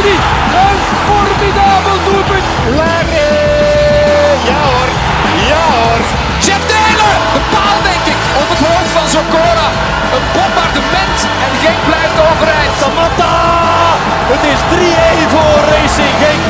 [0.00, 2.44] Een formidabel doelpunt.
[2.76, 3.30] Larry!
[4.48, 4.88] Ja hoor,
[5.50, 6.00] ja hoor.
[6.44, 9.68] Jeff Taylor, de paal denk ik, op het hoofd van Zokora.
[10.14, 12.74] Een bombardement en Genk blijft overeind.
[12.80, 13.34] Samatta!
[14.32, 16.44] Het is 3-1 voor Racing Genk.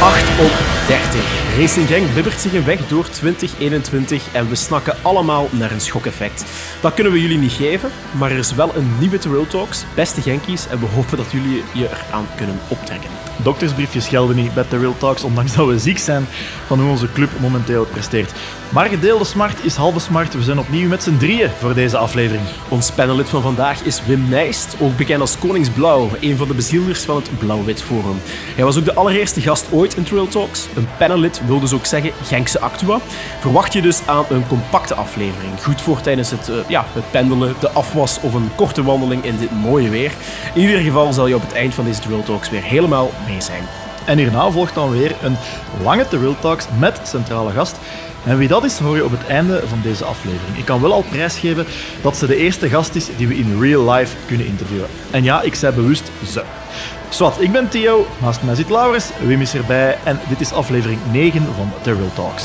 [0.00, 0.52] 8 op
[0.86, 1.41] 30.
[1.58, 6.44] Racing Genk bibbert zich een weg door 2021 en we snakken allemaal naar een schokeffect.
[6.80, 10.20] Dat kunnen we jullie niet geven, maar er is wel een nieuwe Real Talks, beste
[10.20, 13.10] Genkies, en we hopen dat jullie je eraan kunnen optrekken.
[13.42, 16.26] Doktersbriefjes gelden niet bij Real Talks, ondanks dat we ziek zijn
[16.66, 18.32] van hoe onze club momenteel presteert.
[18.72, 20.34] Maar gedeelde smart is halve smart.
[20.34, 22.44] We zijn opnieuw met z'n drieën voor deze aflevering.
[22.68, 27.02] Ons panellid van vandaag is Wim Nijst, ook bekend als Koningsblauw, een van de bezielers
[27.02, 28.20] van het Blauw-Wit Forum.
[28.54, 30.66] Hij was ook de allereerste gast ooit in Trail Talks.
[30.76, 32.98] Een panellid wil dus ook zeggen Genkse Actua.
[33.40, 35.62] Verwacht je dus aan een compacte aflevering.
[35.62, 39.36] Goed voor tijdens het, uh, ja, het pendelen, de afwas of een korte wandeling in
[39.38, 40.12] dit mooie weer.
[40.54, 43.40] In ieder geval zal je op het eind van deze Trail Talks weer helemaal mee
[43.40, 43.62] zijn.
[44.04, 45.36] En hierna volgt dan weer een
[45.82, 47.78] lange Trail Talks met centrale gast.
[48.24, 50.56] En wie dat is, hoor je op het einde van deze aflevering.
[50.56, 51.66] Ik kan wel al prijsgeven
[52.02, 54.88] dat ze de eerste gast is die we in real life kunnen interviewen.
[55.10, 56.42] En ja, ik zei bewust ze.
[57.12, 61.00] Zwat, ik ben Theo, naast mij zit Laurens, Wim is erbij en dit is aflevering
[61.10, 62.44] 9 van The Real Talks.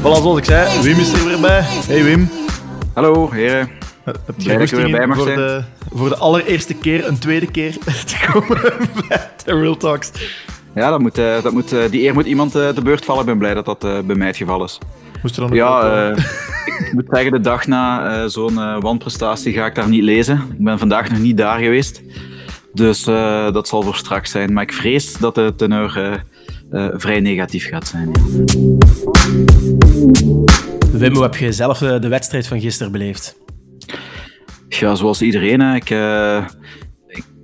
[0.00, 1.62] Voilà, zoals ik zei, Wim is er weer bij.
[1.86, 2.30] Hey Wim.
[2.94, 3.85] Hallo, heren.
[4.12, 5.38] Heb je er weer bij mag voor zijn.
[5.38, 5.62] de,
[5.94, 7.72] voor de allereerste keer, een tweede keer,
[8.06, 8.60] te komen
[9.08, 10.10] bij The Real Talks?
[10.74, 13.20] Ja, dat moet, eh, dat moet, eh, die eer moet iemand eh, te beurt vallen.
[13.20, 14.78] Ik ben blij dat dat bij mij het geval is.
[15.22, 16.10] Moest er dan nog Ja,
[16.86, 20.36] ik moet zeggen, de dag na eh, zo'n eh, wanprestatie ga ik daar niet lezen.
[20.58, 22.02] Ik ben vandaag nog niet daar geweest.
[22.72, 24.52] Dus eh, dat zal voor straks zijn.
[24.52, 25.96] Maar ik vrees dat de teneur
[26.70, 28.10] eh, eh, vrij negatief gaat zijn.
[28.12, 28.20] ja.
[30.98, 33.36] Wim, hoe heb je zelf de wedstrijd van gisteren beleefd?
[34.68, 35.60] Ja, zoals iedereen.
[35.60, 35.74] Hè.
[35.74, 36.44] Ik, eh,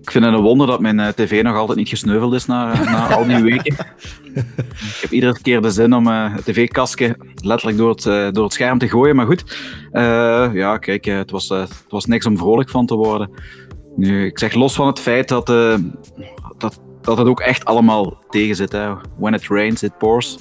[0.01, 2.85] ik vind het een wonder dat mijn eh, tv nog altijd niet gesneuveld is na,
[2.85, 3.77] na al die weken.
[4.35, 8.53] ik heb iedere keer de zin om eh, het tv-kastje letterlijk door het, door het
[8.53, 9.17] scherm te gooien.
[9.17, 9.57] Maar goed,
[10.53, 13.31] ja, kijk, het, was, het was niks om vrolijk van te worden.
[13.97, 15.47] Nu, ik zeg los van het feit dat,
[16.59, 18.73] dat, dat het ook echt allemaal tegen zit.
[18.73, 18.95] Hè.
[19.19, 20.39] When it rains, it pours.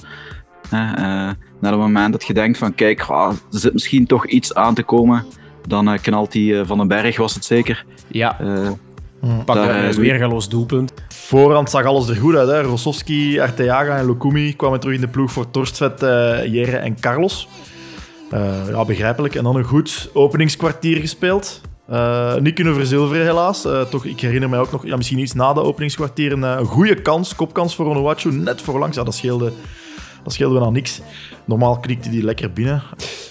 [0.68, 4.54] Hè, eh, na het moment dat je denkt van, kijk, er zit misschien toch iets
[4.54, 5.24] aan te komen,
[5.66, 7.84] dan eh, knalt die eh, van den berg, was het zeker.
[8.08, 10.92] Ja, Eh, pak daar, een weergaloos doelpunt.
[11.08, 12.48] Voorhand zag alles er goed uit.
[12.48, 12.62] Hè.
[12.62, 17.48] Rossovski, Arteaga en Lukumi kwamen terug in de ploeg voor Torstvet, eh Jere en Carlos.
[18.30, 19.34] Eh, ja, begrijpelijk.
[19.34, 21.60] En dan een goed openingskwartier gespeeld.
[21.88, 23.64] Eh, niet kunnen verzilveren, helaas.
[23.64, 26.64] Eh, toch, ik herinner mij ook nog, ja, misschien iets na de openingskwartier, een, een
[26.66, 28.96] goede kans, kopkans voor Onuachu, net voorlangs.
[28.96, 29.52] Ja, dat scheelde,
[30.24, 31.00] dat scheelde wel aan niks.
[31.44, 32.82] Normaal knikte die lekker binnen.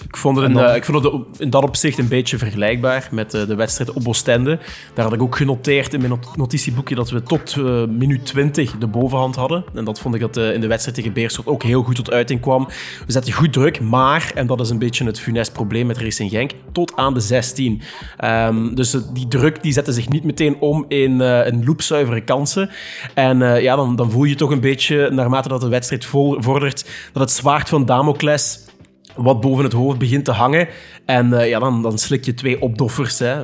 [0.08, 2.38] Ik vond het, En in, dan- eh, ik vond het in dat opzicht een beetje
[2.38, 4.58] vergelijkbaar met eh, de wedstrijd op Oostende.
[4.94, 8.78] Daar had ik ook genoteerd in mijn not- notitieboekje dat we tot eh, minuut 20
[8.78, 9.64] de bovenhand hadden.
[9.74, 12.40] En dat vond ik dat in de wedstrijd tegen Beerschot ook heel goed tot uiting
[12.40, 12.66] kwam.
[13.06, 16.30] We zetten goed druk, maar, en dat is een beetje het funest probleem met Racing
[16.30, 17.82] Genk, tot aan de 16.
[18.16, 22.70] Ehm, dus die druk die zette zich niet meteen om in een loopzuivere kansen.
[23.14, 27.22] En ja, dan, dan voel je toch een beetje, naarmate dat de wedstrijd vordert, dat
[27.22, 28.71] het zwaard van Damocles
[29.16, 30.68] wat boven het hoofd begint te hangen.
[31.06, 33.40] En eh, ja, dan, dan slik je twee opdoffers hè,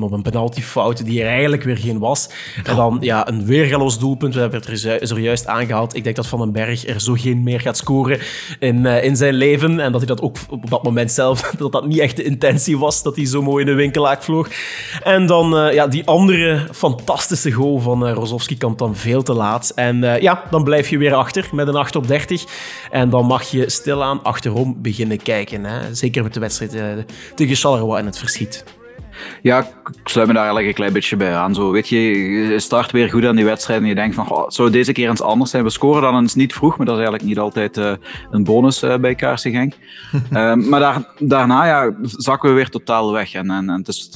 [0.00, 2.30] op een penaltyfout die er eigenlijk weer geen was.
[2.64, 4.34] En dan ja, een weergaloos doelpunt.
[4.34, 5.94] We hebben het er zojuist aangehaald.
[5.94, 8.18] Ik denk dat Van den Berg er zo geen meer gaat scoren
[8.58, 9.80] in, eh, in zijn leven.
[9.80, 12.78] En dat hij dat ook op dat moment zelf, dat dat niet echt de intentie
[12.78, 14.48] was, dat hij zo mooi in de winkelaak vloog.
[15.02, 19.72] En dan eh, ja, die andere fantastische goal van Rozovski komt dan veel te laat.
[19.74, 22.44] En ja, dan blijf je weer achter met een 8 op 30.
[22.90, 25.64] En dan mag je stilaan achterom beginnen kijken.
[25.64, 25.94] Hè.
[25.94, 28.64] Zeker met de wedstrijd tegen Charleroi in het verschiet.
[29.42, 31.54] Ja, ik sluit me daar eigenlijk een klein beetje bij aan.
[31.54, 34.54] Zo, weet je, je start weer goed aan die wedstrijd en je denkt van, het
[34.54, 35.64] zou deze keer eens anders zijn.
[35.64, 37.92] We scoren dan eens niet vroeg, maar dat is eigenlijk niet altijd eh,
[38.30, 39.74] een bonus eh, bij KRC Genk.
[40.32, 43.34] Ehm, maar daar, daarna ja, zakken we weer totaal weg.
[43.34, 44.10] En, en, en het is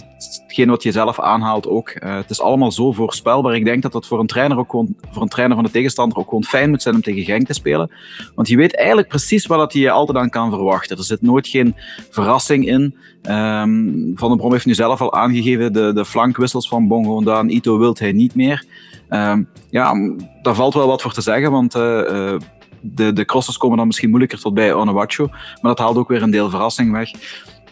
[0.57, 1.89] hetgeen wat je zelf aanhaalt ook.
[1.89, 3.55] Eh, het is allemaal zo voorspelbaar.
[3.55, 6.19] Ik denk dat dat voor een trainer ook gewoon, voor een trainer van de tegenstander
[6.19, 7.91] ook gewoon fijn moet zijn om tegen Genk te spelen.
[8.35, 10.97] Want je weet eigenlijk precies wat hij je altijd aan kan verwachten.
[10.97, 11.75] Er zit nooit geen
[12.11, 12.97] verrassing in.
[13.23, 17.55] Ehm, van den Brom heeft nu zelf al aangegeven, de, de flankwissels van Bongo en
[17.55, 18.65] Ito wilt hij niet meer.
[19.09, 19.95] Ehm, ja,
[20.43, 22.41] daar valt wel wat voor te zeggen, want eh, eh,
[22.81, 26.23] de, de crossers komen dan misschien moeilijker tot bij Onawacho, maar dat haalt ook weer
[26.23, 27.11] een deel verrassing weg.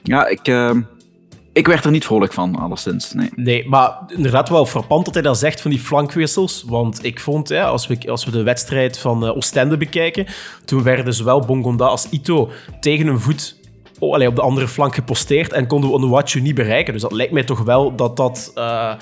[0.02, 0.80] Ja, ik, ehm,
[1.52, 3.12] ik werd er niet vrolijk van, alleszins.
[3.12, 3.30] Nee.
[3.34, 6.64] Nee, maar inderdaad wel frappant dat hij dat zegt van die flankwissels.
[6.66, 10.26] Want ik vond, ja, als, we, als we de wedstrijd van uh, Oostende bekijken,
[10.64, 12.50] toen werden zowel Bongonda als Ito
[12.80, 13.56] tegen een voet
[13.98, 16.92] oh, op de andere flank geposteerd en konden we Onuachu niet bereiken.
[16.92, 18.92] Dus dat lijkt mij toch wel dat dat uh,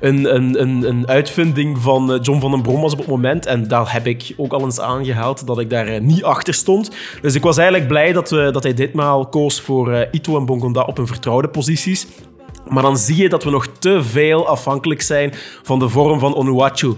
[0.00, 3.46] een, een, een, een uitvinding van uh, John van den Brom was op het moment.
[3.46, 6.90] En daar heb ik ook al eens aangehaald dat ik daar uh, niet achter stond.
[7.20, 10.82] Dus ik was eigenlijk blij dat, we, dat hij ditmaal koos voor Ito en Bongonda
[10.82, 12.06] op hun vertrouwde posities.
[12.68, 16.34] Maar dan zie je dat we nog te veel afhankelijk zijn van de vorm van
[16.34, 16.94] Onuachu.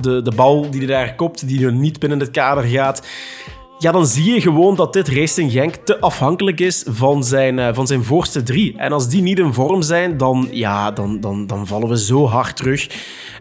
[0.00, 3.02] De, de bal die hij daar kopt, die niet binnen het kader gaat
[3.84, 7.68] ja, dan zie je gewoon dat dit Racing Genk te afhankelijk is van zijn, uh,
[7.72, 8.76] van zijn voorste drie.
[8.76, 12.26] En als die niet in vorm zijn, dan, ja, dan, dan, dan vallen we zo
[12.26, 12.88] hard terug.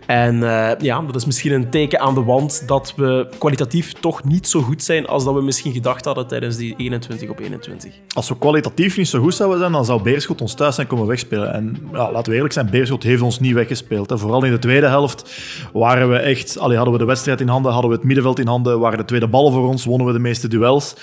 [0.05, 4.23] En uh, ja, dat is misschien een teken aan de wand dat we kwalitatief toch
[4.23, 7.93] niet zo goed zijn als dat we misschien gedacht hadden tijdens die 21 op 21.
[8.13, 11.07] Als we kwalitatief niet zo goed zouden zijn, dan zou Beerschot ons thuis zijn komen
[11.07, 11.53] wegspelen.
[11.53, 14.11] En ja, laten we eerlijk zijn, Beerschot heeft ons niet weggespeeld.
[14.15, 15.31] Vooral in de tweede helft
[15.73, 16.59] waren we echt...
[16.59, 19.05] Allee, hadden we de wedstrijd in handen, hadden we het middenveld in handen, waren de
[19.05, 20.93] tweede ballen voor ons, wonnen we de meeste duels.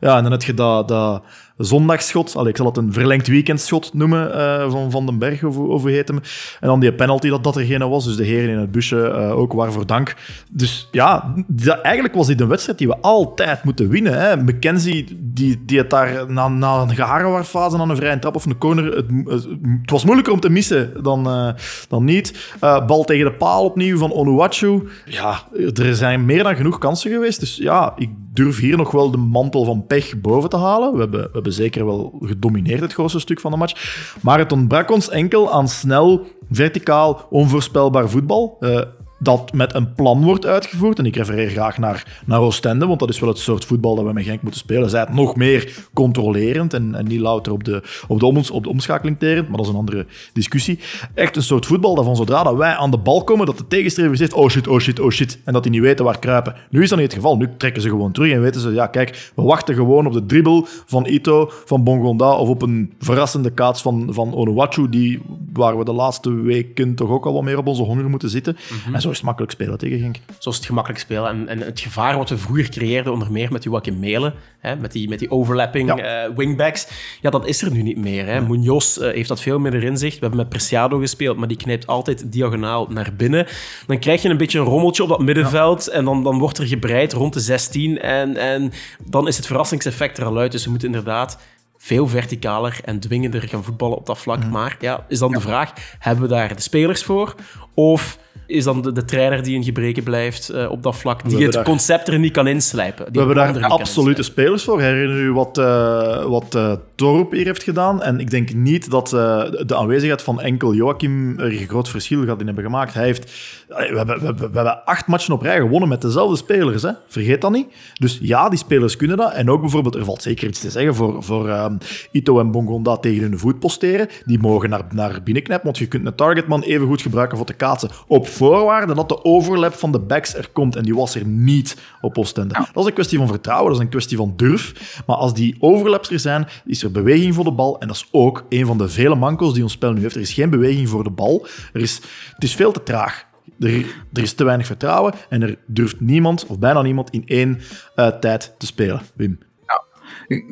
[0.00, 1.22] Ja, en dan heb je dat, dat
[1.58, 2.36] zondagsschot.
[2.36, 5.90] Allee, ik zal het een verlengd weekendschot noemen uh, van Van den Berg, of, hoe
[5.90, 6.20] heet hem.
[6.60, 8.04] En dan die penalty dat dat er was.
[8.04, 10.14] Dus de heren in het busje uh, ook waarvoor dank.
[10.50, 14.20] Dus ja, dat, eigenlijk was dit een wedstrijd die we altijd moeten winnen.
[14.20, 14.36] Hè.
[14.36, 18.58] McKenzie, die, die het daar na, na een geharenwaardfase aan een vrije trap of een
[18.58, 18.96] corner...
[18.96, 21.48] Het, het, was moeilijker om te missen dan, uh,
[21.88, 22.54] dan niet.
[22.60, 24.88] bal tegen de paal opnieuw van Onuachu.
[25.04, 25.42] Ja,
[25.74, 27.40] er zijn meer dan genoeg kansen geweest.
[27.40, 30.96] Dus ja, ik durf hier nog wel de mantel van pech boven te halen.
[30.96, 34.14] We we hebben zeker wel gedomineerd het grootste stuk van de match.
[34.22, 38.56] Maar het ontbrak ons enkel aan snel, verticaal, onvoorspelbaar voetbal.
[38.60, 38.80] Uh,
[39.18, 40.98] dat met een plan wordt uitgevoerd.
[40.98, 44.04] En ik refereer graag naar, naar Oostende, want dat is wel het soort voetbal dat
[44.04, 44.90] we met Genk moeten spelen.
[44.90, 48.62] Zij het nog meer controlerend en, en niet louter op de, op, de oms, op
[48.62, 50.78] de omschakeling terend, maar dat is een andere discussie.
[51.14, 53.66] Echt een soort voetbal dat van zodra dat wij aan de bal komen, dat de
[53.66, 56.54] tegenstrever zegt, oh shit, oh shit, oh shit, en dat die niet weten waar kruipen.
[56.70, 57.36] Nu is dat niet het geval.
[57.36, 60.26] Nu trekken ze gewoon terug en weten ze, ja kijk, we wachten gewoon op de
[60.26, 65.20] dribbel van Ito, van Bongonda, of op een verrassende kaats van, van Onuachu, die,
[65.52, 68.56] waar we de laatste weken toch ook al wat meer op onze honger moeten zitten.
[68.70, 70.16] Mm -hmm zo is het makkelijk spelen tegen Genk.
[70.38, 71.28] Zo is het gemakkelijk spelen.
[71.28, 74.92] En, en het gevaar wat we vroeger creëerden, onder meer met Joachim Melen, hè, met,
[74.92, 76.28] die, met die overlapping ja.
[76.28, 76.88] uh, wingbacks,
[77.20, 78.26] ja, dat is er nu niet meer.
[78.26, 78.40] Hè.
[78.40, 80.14] Munoz uh, heeft dat veel meer in zicht.
[80.14, 83.46] We hebben met Preciado gespeeld, maar die knijpt altijd diagonaal naar binnen.
[83.86, 85.92] Dan krijg je een beetje een rommeltje op dat middenveld ja.
[85.92, 88.72] en dan, dan wordt er gebreid rond de 16 en, en
[89.04, 90.52] dan is het verrassingseffect er al uit.
[90.52, 91.38] Dus we moeten inderdaad
[91.78, 94.46] veel verticaler en dwingender gaan voetballen op dat vlak.
[94.50, 97.34] Maar ja, is dan de vraag, hebben we daar de spelers voor?
[97.74, 101.44] Of is dan de, de trainer die in gebreken blijft uh, op dat vlak, die
[101.44, 103.12] het daar, concept er niet kan inslijpen.
[103.12, 104.80] we hebben daar absolute spelers voor.
[104.80, 108.02] Herinner u wat, uh, wat uh, Torp hier heeft gedaan?
[108.02, 112.40] En ik denk niet dat de aanwezigheid van enkel Joachim er een groot verschil gaat
[112.40, 112.94] in hebben gemaakt.
[112.94, 113.32] Hij heeft,
[113.68, 116.82] we, hebben, we, we, we hebben acht matchen op rij gewonnen met dezelfde spelers.
[116.82, 116.90] Hè?
[117.06, 117.66] Vergeet dat niet.
[117.94, 119.32] Dus ja, die spelers kunnen dat.
[119.32, 121.78] En ook bijvoorbeeld, er valt zeker iets te zeggen voor, voor um,
[122.12, 124.08] Ito en Bongonda tegen hun voet posteren.
[124.24, 127.46] Die mogen naar, naar binnen knijpen, want je kunt een targetman even goed gebruiken voor
[127.46, 130.76] te kaatsen op voorwaarde dat de overlap van de backs er komt.
[130.76, 132.54] En die was er niet op Oostende.
[132.54, 135.02] Dat is een kwestie van vertrouwen, dat is een kwestie van durf.
[135.06, 137.80] Maar als die overlaps er zijn, is er beweging voor de bal.
[137.80, 140.14] En dat is ook een van de vele mankels die ons spel nu heeft.
[140.14, 141.46] Er is geen beweging voor de bal.
[141.72, 142.00] Er is,
[142.34, 143.26] het is veel te traag.
[143.60, 143.74] Er,
[144.12, 147.60] er, is te weinig vertrouwen en er durft niemand, of bijna niemand, in één
[147.96, 149.00] uh, tijd te spelen.
[149.14, 149.38] Wim.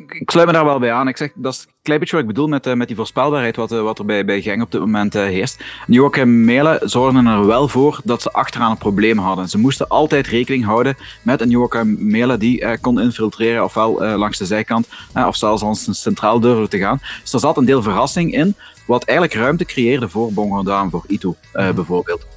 [0.07, 1.07] Ik sluit me daar wel bij aan.
[1.07, 3.55] Ik zeg, dat is een klein beetje wat ik bedoel met, uh, met die voorspelbaarheid
[3.55, 5.63] wat, uh, wat er bij, bij Genk op dit moment uh, heerst.
[5.87, 9.49] Joachim Melen zorgde er wel voor dat ze achteraan een probleem hadden.
[9.49, 14.45] Ze moesten altijd rekening houden met een Joachim Melen die kon infiltreren, ofwel langs de
[14.45, 16.99] zijkant, of zelfs als een centraal durfde te gaan.
[17.21, 18.55] Dus er zat een deel verrassing in,
[18.87, 21.75] wat eigenlijk ruimte creëerde voor Bongonda en voor Ito mhm.
[21.75, 22.36] bijvoorbeeld.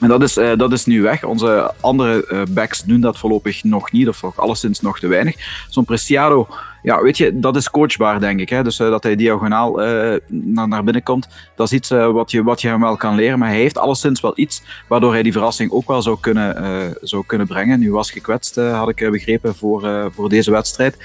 [0.00, 1.24] En dat is, uh, dat is nu weg.
[1.24, 5.66] Onze andere uh, backs doen dat voorlopig nog niet, of alleszins nog te weinig.
[5.68, 6.48] Zo'n Preciado
[6.82, 8.48] ja, weet je, dat is coachbaar, denk ik.
[8.48, 8.62] Hè?
[8.62, 12.30] Dus uh, dat hij diagonaal uh, naar, naar binnen komt, dat is iets uh, wat,
[12.30, 13.38] je, wat je hem wel kan leren.
[13.38, 17.24] Maar hij heeft alleszins wel iets waardoor hij die verrassing ook wel zou kunnen, zou
[17.26, 17.80] kunnen brengen.
[17.80, 20.96] Nu was gekwetst, had ik begrepen, voor, voor deze wedstrijd.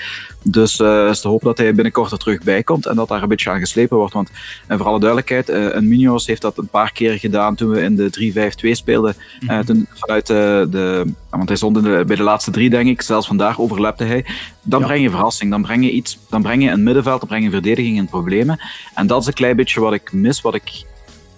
[0.43, 3.21] Dus uh, is de hoop dat hij binnenkort er terug bij komt en dat daar
[3.21, 4.13] een beetje aan geslepen wordt.
[4.13, 4.29] Want
[4.67, 7.95] en voor alle duidelijkheid, een Munoz heeft dat een paar keer gedaan toen we in
[7.95, 9.15] de 3-5-2 speelden.
[9.39, 9.65] Mm -hmm.
[9.65, 13.01] toen, vanuit de, want hij stond de, bij de laatste drie, denk ik.
[13.01, 14.25] Zelfs vandaag overlapte hij.
[14.67, 17.43] Dan breng je verrassing, dan breng je iets, dan breng je een middenveld, dan breng
[17.43, 18.59] je verdediging in problemen.
[18.93, 20.85] En dat is een klein beetje wat ik mis, wat ik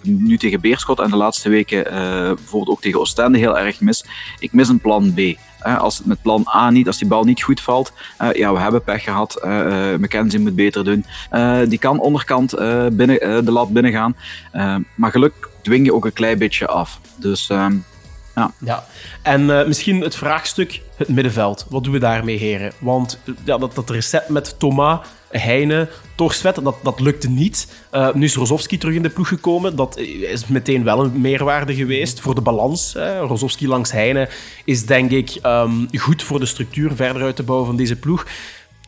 [0.02, 1.92] nu tegen Beerschot en de laatste weken uh,
[2.34, 4.04] bijvoorbeeld ook tegen Oostende heel erg mis.
[4.38, 5.20] Ik mis een plan B.
[5.78, 7.92] als het met plan A niet, als die bal niet goed valt,
[8.32, 9.40] ja, we hebben pech gehad.
[9.98, 11.04] McKenzie moet beter doen.
[11.68, 12.54] die kan onderkant
[12.92, 14.16] binnen, de lat binnengaan.
[14.94, 17.00] maar geluk dwing je ook een klein beetje af.
[17.16, 17.76] Dus ehm,
[18.38, 18.52] ja.
[18.58, 18.84] ja.
[19.22, 21.66] En misschien het vraagstuk, het middenveld.
[21.68, 22.72] Wat doen we daarmee, heren?
[22.78, 24.98] Want ja, dat, dat recept met Thomas,
[25.30, 27.68] Heine, Torsvet, dat, dat lukte niet.
[27.92, 29.76] Uh, nu is Rozovski terug in de ploeg gekomen.
[29.76, 32.92] Dat is meteen wel een meerwaarde geweest voor de balans.
[32.92, 33.18] Hè.
[33.18, 34.28] Rozovski langs Heine
[34.64, 38.26] is denk ik um, goed voor de structuur verder uit te bouwen van deze ploeg.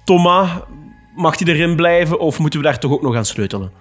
[0.05, 0.51] Thomas,
[1.17, 3.73] mag hij erin blijven of moeten we daar toch ook nog aan sleutelen?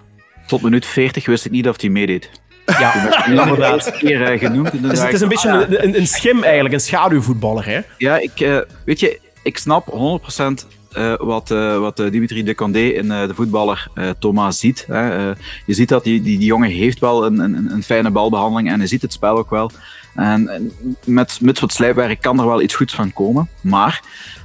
[0.46, 2.39] Tot minuut 40 wist ik niet of hij meedeed.
[2.78, 3.92] Ja, inderdaad.
[3.98, 4.82] keer uh, genoemd.
[4.82, 7.66] Dus het is een beetje een, een, een, schim eigenlijk, een schaduwvoetballer.
[7.66, 7.80] Hè?
[7.98, 12.80] Ja, ik, uh, weet je, ik snap 100% uh, wat, uh, wat Dimitri de Condé
[12.80, 13.88] in de voetballer
[14.18, 14.84] Thomas ziet.
[14.88, 15.34] je
[15.66, 18.88] ziet dat die, die, die jongen heeft wel een, een, een fijne balbehandeling en hij
[18.88, 19.70] ziet het spel ook wel.
[20.14, 20.72] En
[21.04, 23.48] met, met wat slijpwerk kan er wel iets goeds van komen.
[23.60, 24.02] Maar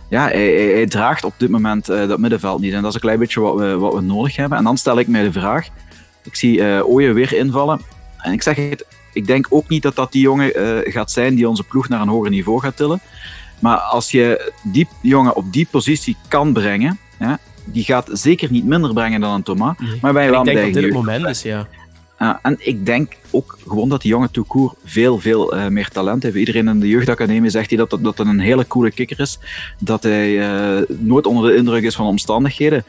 [0.10, 2.74] ja, hij, hij, hij draagt op dit moment dat middenveld niet.
[2.74, 4.58] En dat is een klein beetje wat we, wat we nodig hebben.
[4.58, 5.68] En dan stel ik mij de vraag.
[6.24, 7.82] Ik zie Ooyen weer invallen.
[8.26, 10.52] En ik zeg het, ik denk ook niet dat dat die jongen
[10.84, 13.02] gaat zijn die onze ploeg naar een hoger niveau gaat tillen.
[13.60, 18.66] Maar als je die jongen op die positie kan brengen, ja, die gaat zeker niet
[18.66, 19.76] minder brengen dan een Thomas.
[20.02, 21.68] Maar wij wel ik denk dat dit het moment is, ja.
[22.20, 26.24] Uh, en ik denk ook gewoon dat die jonge Toucour veel, veel uh, meer talent
[26.24, 26.36] heeft.
[26.36, 29.40] Iedereen in de jeugdacademie zegt hij dat, dat, dat een hele coole kikker is.
[29.80, 32.86] Dat hij uh, nooit onder de indruk is van omstandigheden.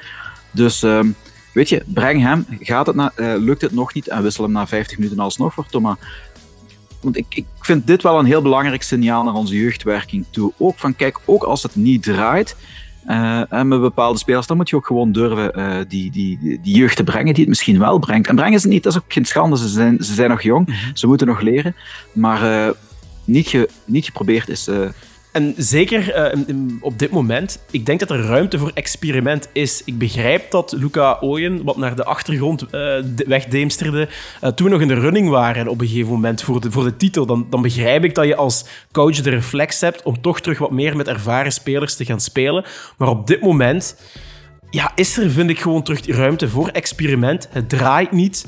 [0.50, 1.08] Dus ehm,
[1.56, 2.46] weet je, breng hem.
[2.60, 5.66] Gaat het na, lukt het nog niet en wissel hem na 50 minuten alsnog voor
[5.66, 5.96] Thomas.
[7.00, 10.52] Want ik, ik vind dit wel een heel belangrijk signaal naar onze jeugdwerking toe.
[10.58, 12.56] Ook van, kijk, ook als het niet draait,
[13.08, 16.76] uh, en met bepaalde spelers, dan moet je ook gewoon durven uh, die, die, die
[16.76, 18.28] jeugd te brengen die het misschien wel brengt.
[18.28, 19.58] En brengen ze niet, dat is ook geen schande.
[19.58, 20.76] Ze zijn, ze zijn nog jong, mhm.
[20.94, 21.74] ze moeten nog leren.
[22.12, 22.70] Maar uh,
[23.24, 24.68] niet, ge, niet geprobeerd is
[25.36, 29.82] en zeker uh, op dit moment, ik denk dat er ruimte voor experiment is.
[29.84, 32.94] Ik begrijp dat Luca Ooyen wat naar de achtergrond uh,
[33.26, 34.08] wegdeemsterde,
[34.42, 36.84] uh, toen we nog in de running waren op een gegeven moment voor de, voor
[36.84, 37.26] de titel.
[37.26, 40.70] Dan, dan begrijp ik dat je als coach de reflex hebt om toch terug wat
[40.70, 42.64] meer met ervaren spelers te gaan spelen.
[42.98, 43.96] Maar op dit moment
[44.70, 47.48] ja, is er, vind ik, gewoon terug ruimte voor experiment.
[47.50, 48.46] Het draait niet.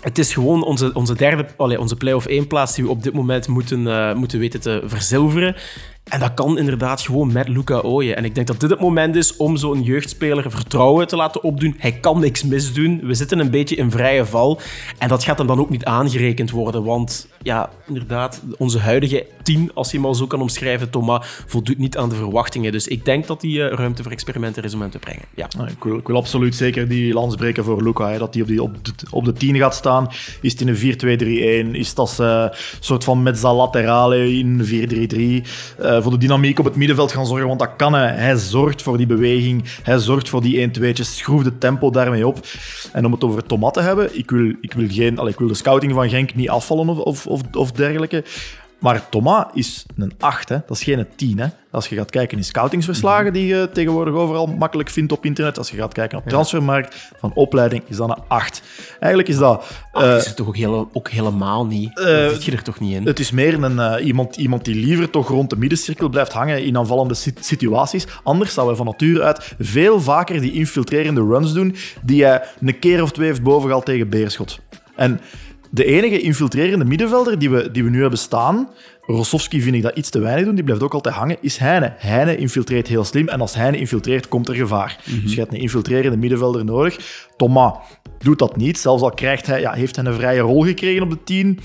[0.00, 3.12] Het is gewoon onze, onze derde, allee, onze play-off 1 plaats die we op dit
[3.12, 5.56] moment moeten, moeten weten te verzilveren.
[6.04, 8.16] En dat kan inderdaad gewoon met Luca Ooyen.
[8.16, 11.74] En ik denk dat dit het moment is om zo'n jeugdspeler vertrouwen te laten opdoen.
[11.78, 13.00] Hij kan niks misdoen.
[13.02, 14.60] We zitten een beetje in vrije val.
[14.98, 16.84] En dat gaat hem dan ook niet aangerekend worden.
[16.84, 21.78] Want ja, inderdaad, onze huidige team, als je hem al zo kan omschrijven, Thomas, voldoet
[21.78, 22.72] niet aan de verwachtingen.
[22.72, 25.24] Dus ik denk dat die uh, ruimte voor experimenten er is om hem te brengen.
[25.34, 25.48] Ja.
[25.68, 28.10] ik, wil, ik, wil, absoluut zeker die lans breken voor Luca.
[28.10, 30.08] Hè, dat hij op, die, op, de, op de 10 gaat staan.
[30.40, 31.76] Is het in een 4-2-3-1?
[31.76, 32.48] Is dat een uh,
[32.80, 35.93] soort van mezza laterale in 4-3-3?
[35.94, 38.14] Eh, voor de dynamiek op het middenveld gaan zorgen, want dat kan hij.
[38.14, 42.38] Hij zorgt voor die beweging, hij zorgt voor die 1-2'tjes, schroeft het tempo daarmee op.
[42.92, 45.48] En om het over tomaten te hebben, ik wil, ik wil, geen, allez, ik wil
[45.48, 48.24] de scouting van Genk niet afvallen of, of, of dergelijke.
[48.84, 50.58] Maar Thomas is een 8, hè.
[50.66, 51.38] dat is geen 10.
[51.38, 51.46] Hè.
[51.70, 55.70] Als je gaat kijken in scoutingsverslagen die je tegenwoordig overal makkelijk vindt op internet, als
[55.70, 58.62] je gaat kijken op transfermarkt van opleiding, is dat een 8.
[59.00, 59.66] Eigenlijk is dat...
[59.94, 61.98] Uh, is het toch ook, ook helemaal niet?
[61.98, 63.06] Uh, dat zit je er toch niet in?
[63.06, 66.64] Het is meer een, uh, iemand, iemand die liever toch rond de middencirkel blijft hangen
[66.64, 68.06] in aanvallende situaties.
[68.22, 72.78] Anders zou hij van nature uit veel vaker die infiltrerende runs doen die hij een
[72.78, 74.60] keer of twee heeft bovengehaald tegen Beerschot.
[74.96, 75.20] En
[75.74, 78.68] de enige infiltrerende middenvelder die we, die we nu hebben staan,
[79.06, 81.94] Rossovski vind ik dat iets te weinig doen, die blijft ook altijd hangen, is Heine.
[81.96, 85.00] Heine infiltreert heel slim en als Heine infiltreert, komt er gevaar.
[85.04, 85.20] Mhm.
[85.22, 87.22] Dus je hebt een infiltrerende middenvelder nodig.
[87.36, 87.72] Thomas
[88.18, 91.10] doet dat niet, zelfs al krijgt hij, ja, heeft hij een vrije rol gekregen op
[91.10, 91.60] de 10,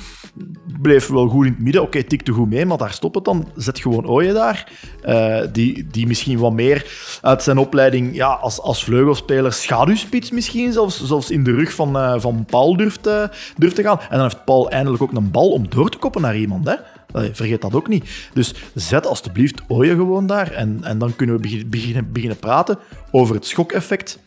[0.82, 1.82] bleef wel goed in het midden.
[1.82, 3.48] Oké, okay, tikte goed mee, maar daar stopt het dan.
[3.56, 4.72] Zet gewoon Ooyen daar,
[5.06, 6.86] uh, die, die misschien wat meer
[7.22, 11.98] uit zijn opleiding ja, als, als vleugelspeler, schaduwspits misschien, zelfs, zelfs in de rug van,
[11.98, 13.24] uh, van Paul durft, uh,
[13.58, 14.00] durft te gaan.
[14.00, 16.76] En dan heeft Paul eindelijk ook een bal om door te koppen naar iemand, hè.
[17.14, 18.30] Vergeet dat ook niet.
[18.34, 22.80] Dus zet alstublieft Ooyen gewoon daar en, en dan kunnen we beginnen, beginnen praten
[23.12, 24.20] over het schokeffect.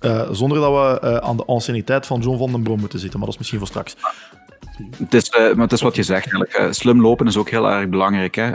[0.00, 3.18] Uh, zonder dat we uh, aan de anciëniteit van John van den Brom moeten zitten.
[3.18, 3.96] Maar dat is misschien voor straks.
[4.98, 6.74] Het is, uh, maar het is wat je zegt eigenlijk.
[6.74, 8.34] slim lopen is ook heel erg belangrijk.
[8.34, 8.50] Hè?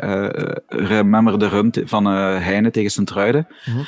[0.67, 3.47] remember de run van Heine tegen Sint-Truiden.
[3.63, 3.85] -hmm.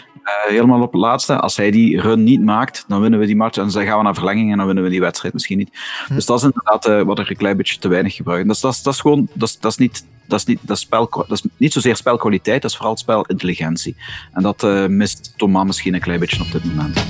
[0.48, 1.40] helemaal op het laatste.
[1.40, 3.58] Als hij die run niet maakt, dan winnen we die match.
[3.58, 5.70] En dan gaan we naar verlenging en dan winnen we die wedstrijd misschien niet.
[5.72, 6.16] -hmm.
[6.16, 8.48] Dus dat is inderdaad wat er een klein beetje te weinig gebruikt.
[8.48, 10.84] Dat, dat, dat is gewoon, dat is, dat is niet dat is, niet, dat, is
[10.84, 13.96] spel, dat is niet zozeer spelkwaliteit, dat is vooral spelintelligentie.
[14.32, 17.06] En dat uh, mist Thomas misschien een klein beetje op dit moment.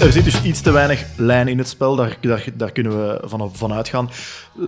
[0.06, 3.20] Er zit dus iets te weinig lijn in het spel, daar, daar, daar kunnen we
[3.24, 4.10] van, van uitgaan.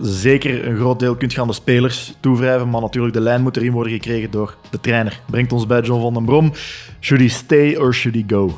[0.01, 3.57] Zeker een groot deel kunt je aan de spelers toewrijven, maar natuurlijk de lijn moet
[3.57, 5.19] erin worden gekregen door de trainer.
[5.25, 6.51] Brengt ons bij John van den Brom.
[6.99, 8.57] Should he stay or should he go?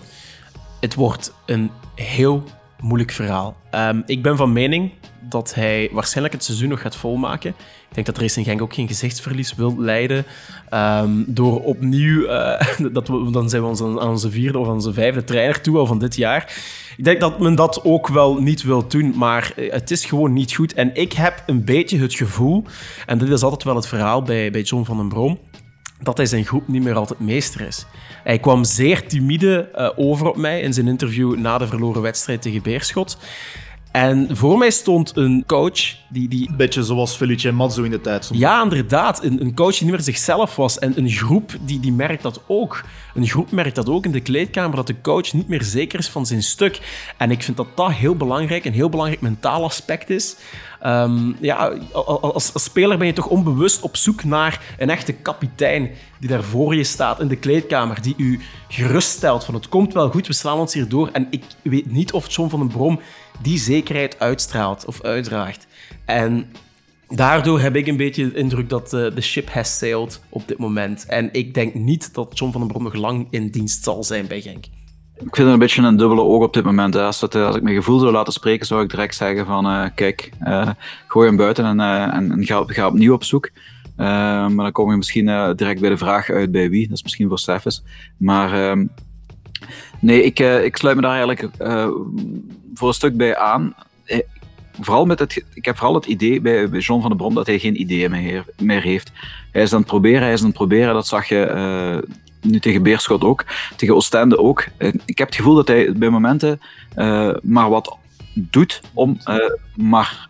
[0.80, 2.44] Het wordt een heel
[2.86, 3.56] moeilijk verhaal.
[3.70, 4.92] Ehm, ik ben van mening
[5.30, 7.50] dat hij waarschijnlijk het seizoen nog gaat volmaken.
[7.90, 10.26] Ik denk dat Racing Genk ook geen gezichtsverlies wil leiden.
[10.70, 15.24] Ehm, door opnieuw, eh, dat we, dan zijn we aan onze vierde of onze vijfde
[15.24, 16.54] trainer toe al van dit jaar.
[16.98, 20.34] Ik denk dat men dat ook wel niet wil doen, maar eh, het is gewoon
[20.34, 20.74] niet goed.
[20.74, 22.64] En ik heb een beetje het gevoel,
[23.06, 25.40] en dit is altijd wel het verhaal bij, bij John van den Brom,
[26.06, 27.86] dat hij zijn groep niet meer altijd meester is.
[28.24, 32.42] Hij kwam zeer timide uh, over op mij in zijn interview na de verloren wedstrijd
[32.42, 33.18] tegen Beerschot.
[33.96, 36.28] En voor mij stond een coach die...
[36.28, 36.56] die...
[36.56, 38.24] Beetje zoals Felice Mazzo in de tijd.
[38.24, 38.40] Stond.
[38.40, 39.24] Ja, inderdaad.
[39.24, 40.80] Een, een, coach die niet meer zichzelf was.
[40.80, 42.84] En een groep die, die merkt dat ook.
[43.14, 46.10] Een groep merkt dat ook in de kleedkamer, dat de coach niet meer zeker is
[46.10, 46.80] van zijn stuk.
[47.18, 50.36] En ik vind dat dat heel belangrijk, een heel belangrijk mentaal aspect is.
[50.86, 55.92] Um, ja, als, als, speler ben je toch onbewust op zoek naar een echte kapitein
[56.20, 60.10] die daar voor je staat in de kleedkamer, die u geruststelt van het komt wel
[60.10, 61.10] goed, we slaan ons hier door.
[61.12, 63.00] En ik weet niet of John van den Brom
[63.42, 65.68] die zekerheid uitstraalt of uitdraagt.
[66.06, 66.46] En
[67.08, 70.58] daardoor heb ik een beetje de indruk dat uh, de ship has sailed op dit
[70.58, 71.06] moment.
[71.06, 74.28] En ik denk niet dat John van den Brom nog lang in dienst zal zijn
[74.28, 74.66] bij Genk.
[75.16, 76.96] Ik vind het een beetje een dubbele oog op dit moment.
[76.96, 79.86] Als, het, als ik mijn gevoel zou laten spreken, zou ik direct zeggen van uh,
[79.96, 80.32] kijk,
[81.08, 83.50] gooi hem buiten en, en, en ga, ga, opnieuw op zoek.
[83.96, 85.26] maar dan kom je misschien
[85.56, 86.88] direct bij de vraag uit bij wie.
[86.88, 87.84] Dat is misschien voor Steffes.
[88.18, 88.86] Maar ehm,
[90.00, 91.48] nee, ik, ik sluit me daar eigenlijk
[92.78, 93.76] voor een stuk bij aan.
[94.82, 97.60] Vooral met het, ik heb vooral het idee bij, John van den Brom dat hij
[97.60, 98.12] geen ideeën
[98.58, 99.12] meer, heeft.
[99.52, 100.94] Hij is aan het proberen, hij is aan het proberen.
[100.94, 102.04] Dat zag je
[102.46, 104.66] nu tegen Beerschot ook, tegen Oostende ook.
[104.78, 106.62] Eh, ik heb het gevoel dat hij bij momenten
[106.96, 107.98] uh, maar wat
[108.34, 109.18] doet om
[109.76, 110.30] maar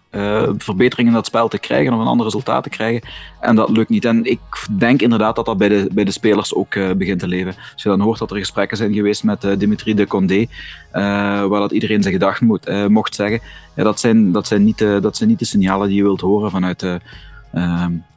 [0.58, 3.10] verbeteringen in dat spel te krijgen of een ander resultaat te krijgen.
[3.40, 4.06] En dat lukt niet.
[4.06, 4.40] En ik
[4.78, 7.56] denk inderdaad dat dat bij de, bij de spelers ook begint te leven.
[7.74, 10.46] Als je dan hoort dat er gesprekken zijn geweest met Dimitri de Condé,
[10.92, 13.40] waar dat iedereen zijn gedacht moet, mocht zeggen,
[13.76, 16.22] ja, dat, zijn, dat, zijn niet de, dat zijn niet de signalen die je wilt
[16.22, 16.86] horen vanuit,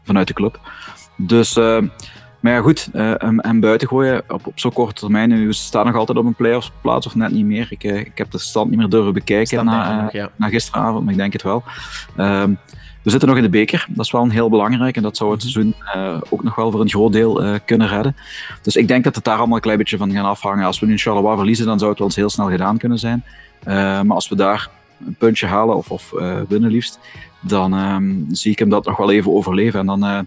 [0.04, 0.60] vanuit de club.
[1.16, 1.58] Dus
[2.48, 5.46] maar ja, goed, hem, hem, buiten gooien op, op zo'n korte termijn.
[5.46, 7.66] We staan nog altijd op een playoffs plaats of net niet meer.
[7.70, 10.30] Ik, uh, ik heb de stand niet meer durven bekijken na, nog, ja.
[10.36, 11.62] na, gisteravond, maar ik denk het wel.
[12.16, 12.42] Uh,
[13.02, 15.30] we zitten nog in de beker, dat is wel een heel belangrijk en dat zou
[15.30, 15.50] het mhm.
[15.50, 18.16] seizoen uh, ook nog wel voor een groot deel kunnen redden.
[18.62, 20.66] Dus ik denk dat het daar allemaal een klein beetje van gaan afhangen.
[20.66, 23.24] Als we nu Charleroi verliezen, dan zou het wel eens heel snel gedaan kunnen zijn.
[23.64, 24.70] maar als we daar
[25.06, 26.10] een puntje halen of, of
[26.48, 26.98] winnen liefst,
[27.40, 29.80] dan ehm, zie ik hem dat nog wel even overleven.
[29.80, 30.26] En dan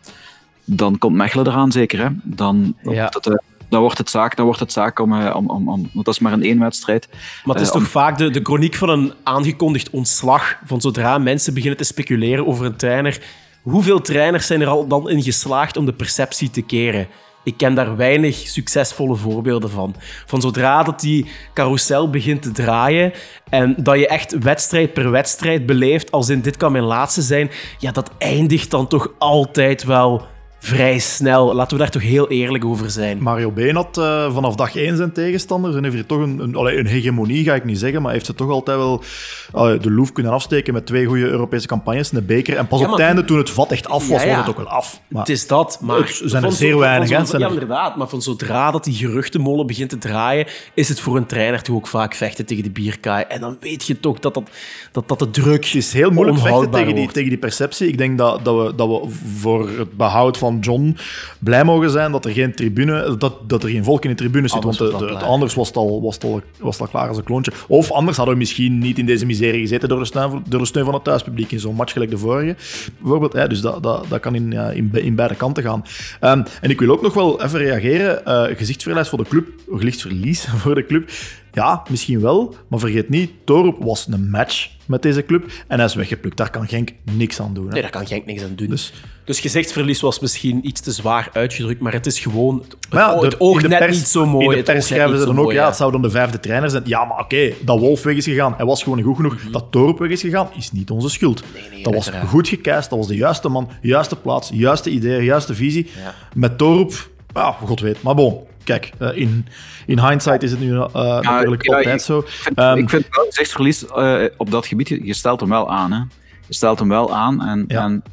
[0.65, 2.00] dan komt Mechelen eraan zeker.
[2.00, 2.10] Hè?
[2.24, 3.06] Dan, ja.
[3.10, 3.36] het, uh,
[3.69, 6.13] dan, wordt het zaak, dan wordt het zaak om, uh, om, om, om, want dat
[6.13, 7.08] is maar een één wedstrijd.
[7.43, 7.89] Maar het is uh, toch om...
[7.89, 10.58] vaak de, de chroniek van een aangekondigd ontslag.
[10.65, 13.21] Van zodra mensen beginnen te speculeren over een trainer.
[13.62, 17.08] Hoeveel trainers zijn er al dan in geslaagd om de perceptie te keren?
[17.43, 19.95] Ik ken daar weinig succesvolle voorbeelden van.
[20.26, 23.13] Van zodra dat die carousel begint te draaien
[23.50, 27.52] en dat je echt wedstrijd per wedstrijd beleeft, als in dit kan mijn laatste zijn,
[27.78, 30.28] ja, dat eindigt dan toch altijd wel
[30.63, 31.56] vrij snel.
[31.56, 33.21] Laten we daar toch heel eerlijk over zijn.
[33.21, 36.56] Mario Been had uh, vanaf dag één zijn tegenstanders en heeft hij toch een, een,
[36.56, 39.04] allee, een, hegemonie, ga ik niet zeggen, maar heeft ze toch altijd wel
[39.52, 42.58] de loef kunnen afsteken met twee goede Europese campagnes in de beker.
[42.58, 44.36] En pas ja, op het einde, toen het vat echt af was, ja, ja.
[44.36, 45.02] was het ook wel af.
[45.08, 45.97] Maar het is dat, maar...
[45.97, 47.38] Er zijn er zeer weinig, hè?
[47.38, 47.95] Ja, inderdaad.
[47.95, 51.76] Maar van zodra dat die geruchtenmolen begint te draaien, is het voor een trainer toch
[51.76, 53.26] ook vaak vechten tegen de bierkaai.
[53.28, 54.50] En dan weet je toch dat, dat,
[54.91, 57.88] dat, dat de druk Het is heel moeilijk vechten tegen die, tegen die perceptie.
[57.88, 59.08] Ik denk dat, dat, we, dat we
[59.39, 60.98] voor het behoud van John
[61.40, 64.48] blij mogen zijn dat er geen tribune, dat, dat er geen volk in de tribune
[64.48, 64.64] zit.
[64.64, 67.08] Anders want de, de, anders was het, al, was, het al, was het al klaar
[67.08, 67.52] als een kloontje.
[67.68, 70.66] Of anders hadden we misschien niet in deze miserie gezeten door de steun, door de
[70.66, 72.56] steun van het thuispubliek in zo'n match gelijk de vorige.
[73.00, 75.84] Bijvoorbeeld, hè, dus dat, dat, dat kan in, in, in beide kanten gaan.
[76.22, 78.22] Um, en ik wil ook nog wel even reageren.
[78.28, 81.10] Uh, gezichtsverlies voor de club, gezichtsverlies voor de club.
[81.54, 85.86] Ja, misschien wel, maar vergeet niet, Torup was een match met deze club en hij
[85.86, 86.38] is weggeplukt.
[86.38, 87.66] Daar kan Genk niks aan doen.
[87.66, 87.72] Hè?
[87.72, 88.68] Nee, daar kan Genk niks aan doen.
[88.68, 93.20] Dus, dus gezichtsverlies was misschien iets te zwaar uitgedrukt, maar het is gewoon het, ja,
[93.20, 94.48] het oog net pers, niet zo mooi.
[94.48, 96.70] In de pers schrijven ze dan ook, mooi, ja, het zou dan de vijfde trainer
[96.70, 96.84] zijn.
[96.86, 99.34] Ja, maar oké, okay, dat Wolf weg is gegaan, hij was gewoon goed genoeg.
[99.34, 99.52] Mm -hmm.
[99.52, 101.44] Dat Torup weg is gegaan, is niet onze schuld.
[101.54, 105.24] Nee, nee, dat was goed gecast, dat was de juiste man, juiste plaats, juiste ideeën,
[105.24, 105.90] juiste visie.
[106.04, 106.14] Ja.
[106.34, 108.02] Met Torup, ja, god weet.
[108.02, 109.47] Maar bon, kijk, uh, in,
[109.86, 112.19] in hindsight is het nu uh, ja, natuurlijk ja, altijd ik, zo.
[112.19, 115.71] Ik vind, um, ik vind wel gezichtsverlies uh, op dat gebied, je stelt hem wel
[115.71, 115.91] aan.
[115.91, 116.00] Hè.
[116.47, 117.41] Je stelt hem wel aan.
[117.41, 117.84] En, ja.
[117.84, 118.04] en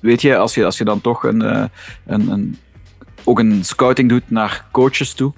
[0.00, 1.70] weet je, als je, als je dan toch een, een,
[2.06, 2.58] een,
[3.24, 5.32] ook een scouting doet naar coaches toe,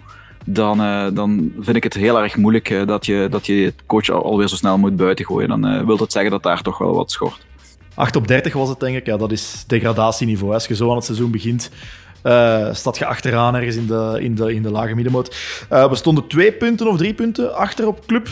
[0.44, 3.82] dan, eh, dan vind ik het heel erg moeilijk eh, dat, je, dat je het
[3.86, 5.48] coach al- alweer zo snel moet buiten gooien.
[5.48, 7.46] Dan eh, wil dat zeggen dat daar toch wel wat schort.
[7.94, 9.06] 8 op 30 was het, denk ik.
[9.06, 10.52] Ja, dat is degradatieniveau.
[10.52, 11.70] Als je zo aan het seizoen begint,
[12.24, 15.36] eh staat je achteraan ergens in de, in de, in de lage middenmoot.
[15.68, 18.28] Eh, we stonden twee punten of drie punten achter op club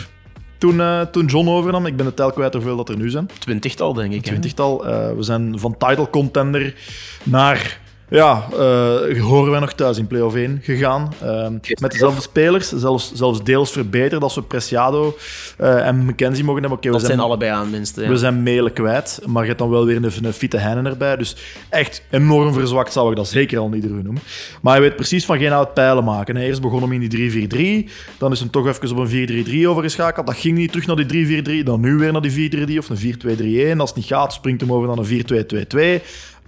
[0.57, 1.85] toen, eh, toen John overnam.
[1.85, 3.29] Ik ben de tel kwijt hoeveel dat er nu zijn.
[3.39, 4.23] Twintigtal, denk ik.
[4.23, 4.83] Twintigtal.
[5.15, 6.75] We zijn van title contender
[7.23, 7.81] naar...
[8.13, 11.13] Ja, eh, horen wij nog thuis in play-off 1 gegaan.
[11.21, 11.47] Eh,
[11.79, 15.17] met dezelfde spelers, zelfs, zelfs deels verbeterd als we Preciado
[15.57, 16.79] eh, en McKenzie mogen hebben.
[16.81, 18.01] We Dat zijn zijn allebei aan minste.
[18.01, 18.09] ja.
[18.09, 21.15] we zijn Melen kwijt, maar je hebt dan wel weer een, een fitte Heinen erbij.
[21.15, 21.35] Dus
[21.69, 24.21] echt enorm verzwakt zou ik dat zeker al niet doen noemen.
[24.61, 26.35] Maar hij weet precies van geen oud pijlen maken.
[26.35, 27.91] Hij eerst begon hem in die 3-4-3.
[28.17, 30.27] Dan is hem toch even op een 4-3-3 overgeschakeld.
[30.27, 31.63] Dat ging niet terug naar die 3-4-3.
[31.63, 33.77] Dan nu weer naar die 4-3-3 of een 4-2-3-1.
[33.77, 36.03] Als het niet gaat, springt hem over naar een 4-2-2-2.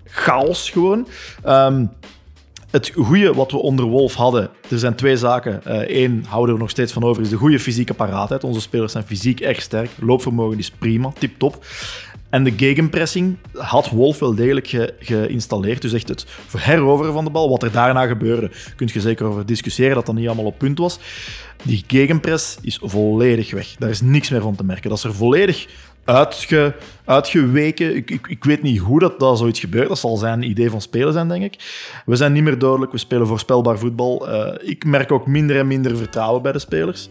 [0.06, 1.08] Chaos gewoon.
[1.44, 1.86] Ehm,
[2.72, 5.62] het goede wat we onder Wolf hadden, er zijn twee zaken.
[6.02, 8.44] Eén, houden we nog steeds van over, is de goede fysieke paraatheid.
[8.44, 9.90] Onze spelers zijn fysiek echt sterk.
[10.00, 11.66] Loopvermogen is prima, tip-top.
[12.30, 15.82] En de gegenpressing had Wolf wel degelijk ge- geïnstalleerd.
[15.82, 16.26] Dus echt het
[16.58, 17.50] heroveren van de bal.
[17.50, 20.78] Wat er daarna gebeurde, kun je zeker over discussiëren dat dat niet allemaal op punt
[20.78, 21.00] was.
[21.64, 23.76] Die gegenpress is volledig weg.
[23.80, 24.90] Daar is niks meer van te merken.
[24.90, 25.68] Dat is er volledig
[26.06, 27.96] uitge, uitgeweken.
[27.96, 29.88] Ik, ik, ik weet niet hoe dat, dat zoiets gebeurt.
[29.88, 31.56] Dat zal zijn idee van spelen zijn, denk ik.
[32.06, 32.92] We zijn niet meer dodelijk.
[32.92, 34.30] We spelen voorspelbaar voetbal.
[34.30, 37.10] Eh, ik merk ook minder en minder vertrouwen bij de spelers.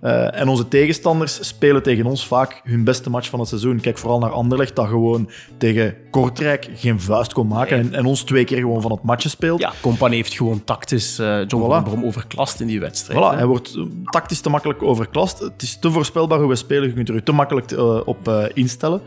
[0.00, 3.80] Eh, en onze tegenstanders spelen tegen ons vaak hun beste match van het seizoen.
[3.80, 7.78] Kijk vooral naar Anderlecht, dat gewoon tegen Kortrijk geen vuist kon maken.
[7.78, 9.60] En, en ons twee keer gewoon van het matje speelt.
[9.60, 11.68] Ja, Company heeft gewoon tactisch eh, John Voilà.
[11.68, 13.18] van Brom overklast in die wedstrijd.
[13.18, 13.36] Voilà, hè.
[13.36, 15.38] hij wordt eh, tactisch te makkelijk overklast.
[15.38, 16.88] Het is te voorspelbaar hoe we spelen.
[16.88, 17.72] Je kunt er je te makkelijk
[18.06, 19.00] op instellen.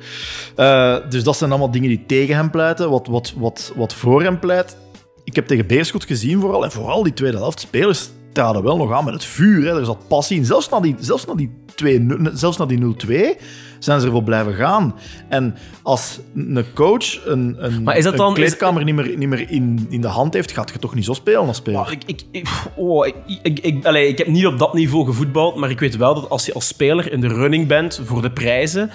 [1.10, 2.90] Dus dat zijn allemaal dingen die tegen hem pleiten.
[2.90, 4.78] Wat, wat, wat, wat voor hem pleit.
[5.24, 6.64] Ik heb tegen Beerschot gezien vooral.
[6.64, 7.60] En vooral die tweede helft.
[7.60, 9.66] Spelers traden wel nog aan met het vuur.
[9.68, 9.80] Hè.
[9.80, 10.46] Er zat passie in.
[10.46, 11.50] Zelfs na die, zelfs na die
[11.84, 13.42] 2-0 zelfs na die 0-2
[13.80, 14.96] zijn ze ervoor blijven gaan.
[15.30, 19.18] En als een coach een, een, Maar is dat een dan- is- kleedkamer niet meer,
[19.18, 21.80] niet meer in, in de hand heeft, gaat je toch niet zo spelen als speler?
[21.80, 25.06] Maar ik, ik, ik, oh, ik, ik, ik, allee, ik heb niet op dat niveau
[25.06, 28.22] gevoetbald, maar ik weet wel dat als je als speler in de running bent voor
[28.22, 28.92] de prijzen,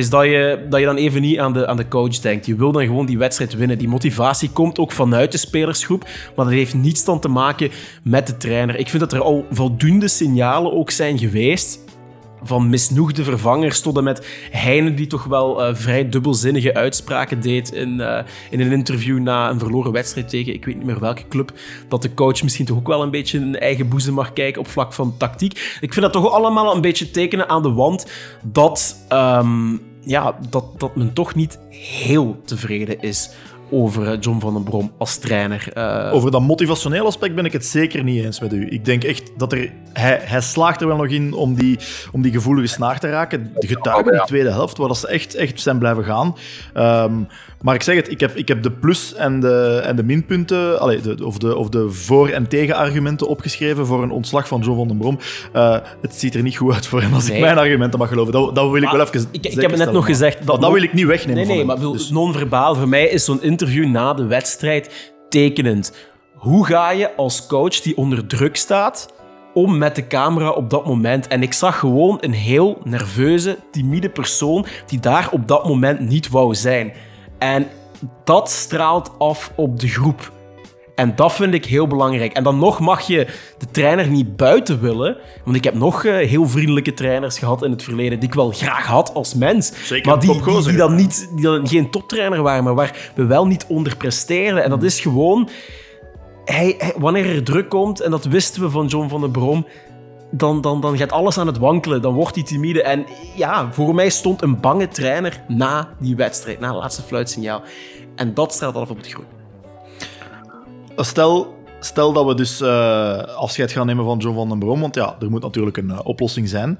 [0.00, 2.46] is dat je, dat je dan even niet aan de, aan de coach denkt.
[2.46, 3.78] Je wil dan gewoon die wedstrijd winnen.
[3.78, 7.70] Die motivatie komt ook vanuit de spelersgroep, maar dat heeft niets dan te maken
[8.02, 8.76] met de trainer.
[8.76, 11.78] Ik vind dat er al voldoende signalen ook zijn geweest
[12.42, 17.72] van misnoegde vervangers tot en met Heine, die toch wel eh, vrij dubbelzinnige uitspraken deed
[17.72, 21.28] in, eh, in een interview na een verloren wedstrijd tegen, ik weet niet meer welke
[21.28, 21.52] club,
[21.88, 24.68] dat de coach misschien toch ook wel een beetje in eigen boezem mag kijken op
[24.68, 25.78] vlak van tactiek.
[25.80, 28.06] Ik vind dat toch allemaal een beetje tekenen aan de wand
[28.42, 33.30] dat, ehm, ja, dat, dat men toch niet heel tevreden is
[33.70, 35.68] over eh, John van den Brom als trainer.
[35.74, 38.66] Eh, Over dat motivationele aspect ben ik het zeker niet eens met u.
[38.70, 41.78] Ik denk echt dat er, hij, hij slaagt er wel nog in om die,
[42.12, 43.50] om die gevoelige snaar te raken.
[43.58, 46.36] De getuigen in de tweede helft, waar dat ze echt, echt zijn blijven gaan.
[46.74, 47.12] Ehm,
[47.62, 50.80] maar ik zeg het, ik heb, ik heb de plus- en de, en de minpunten,
[50.80, 54.76] allee, de, of, de, of de voor- en tegenargumenten opgeschreven voor een ontslag van John
[54.78, 55.18] van den Brom.
[55.52, 57.36] Eh, het ziet er niet goed uit voor hem als Nee.
[57.36, 58.32] ik mijn argumenten mag geloven.
[58.32, 60.46] Dat, dat wil ik Maar wel even ik, ik heb net stellen, nog maar- gezegd...
[60.46, 61.80] Dat dat wil ik niet wegnemen Nee, van nee, hem.
[61.82, 62.74] maar Dus- non-verbaal.
[62.74, 65.92] Voor mij is zo'n interview na de wedstrijd tekenend.
[66.34, 69.12] Hoe ga je als coach die onder druk staat
[69.54, 71.28] om met de camera op dat moment?
[71.28, 76.28] En ik zag gewoon een heel nerveuze, timide persoon die daar op dat moment niet
[76.28, 76.92] wou zijn.
[77.38, 77.66] En
[78.24, 80.32] dat straalt af op de groep.
[81.00, 82.32] En dat vind ik heel belangrijk.
[82.32, 83.26] En dan nog mag je
[83.58, 85.16] de trainer niet buiten willen.
[85.44, 88.50] Want ik heb nog eh, heel vriendelijke trainers gehad in het verleden die ik wel
[88.50, 89.72] graag had als mens.
[89.86, 93.24] Zeker maar die, die, die dan niet, die dan geen toptrainer waren, maar waar we
[93.24, 94.62] wel niet onder presteerden.
[94.64, 95.48] En dat is gewoon...
[96.44, 99.66] Hij, hij- wanneer er druk komt, en dat wisten we van John van den Brom,
[100.30, 102.02] dan, dan, dan gaat alles aan het wankelen.
[102.02, 102.82] Dan wordt hij timide.
[102.82, 107.62] En ja, voor mij stond een bange trainer na die wedstrijd, na het laatste fluitsignaal.
[108.16, 109.39] En dat straalt af op het groep.
[111.04, 114.94] Stel, stel dat we dus eh, afscheid gaan nemen van John van den Brom, want
[114.94, 116.78] ja, er moet natuurlijk een eh, oplossing zijn.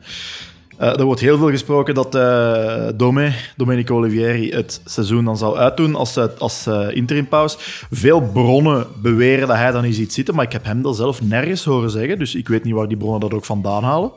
[0.80, 5.56] Eh, er wordt heel veel gesproken dat eh Dome, Domenico Olivieri het seizoen dan zou
[5.56, 7.56] uitdoen als, eh, als interimpaus.
[7.90, 11.22] Veel bronnen beweren dat hij dan niet ziet zitten, maar ik heb hem dat zelf
[11.22, 14.10] nergens horen zeggen, dus ik weet niet waar die bronnen dat ook vandaan halen.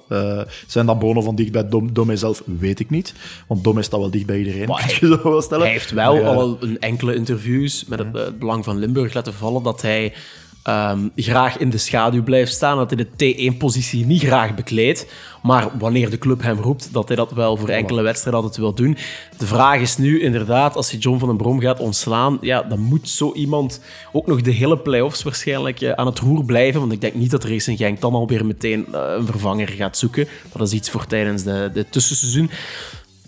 [0.67, 2.43] Zijn dat bronnen van dicht bij Dom, Dome zelf?
[2.45, 3.13] Weet ik niet,
[3.47, 5.63] want Dome staat wel dicht bij iedereen, Maar kun je zo wel stellen.
[5.63, 9.33] Hij heeft wel Maar, al een enkele interviews met het, het Belang van Limburg laten
[9.33, 10.13] vallen dat hij
[10.63, 15.05] ehm, graag in de schaduw blijft staan, dat hij de T1-positie niet graag bekleedt.
[15.43, 18.73] Maar wanneer de club hem roept, dat hij dat wel voor enkele wedstrijden altijd wil
[18.73, 18.97] doen.
[19.37, 22.79] De vraag is nu inderdaad, als je John van den Brom gaat ontslaan, ja, dan
[22.79, 26.79] moet zo iemand ook nog de hele play-offs waarschijnlijk eh, aan het roer blijven.
[26.79, 30.27] Want ik denk niet dat Racing Genk dan alweer meteen eh, een vervanger gaat zoeken.
[30.53, 32.49] Dat is iets voor tijdens de, de tussenseizoen.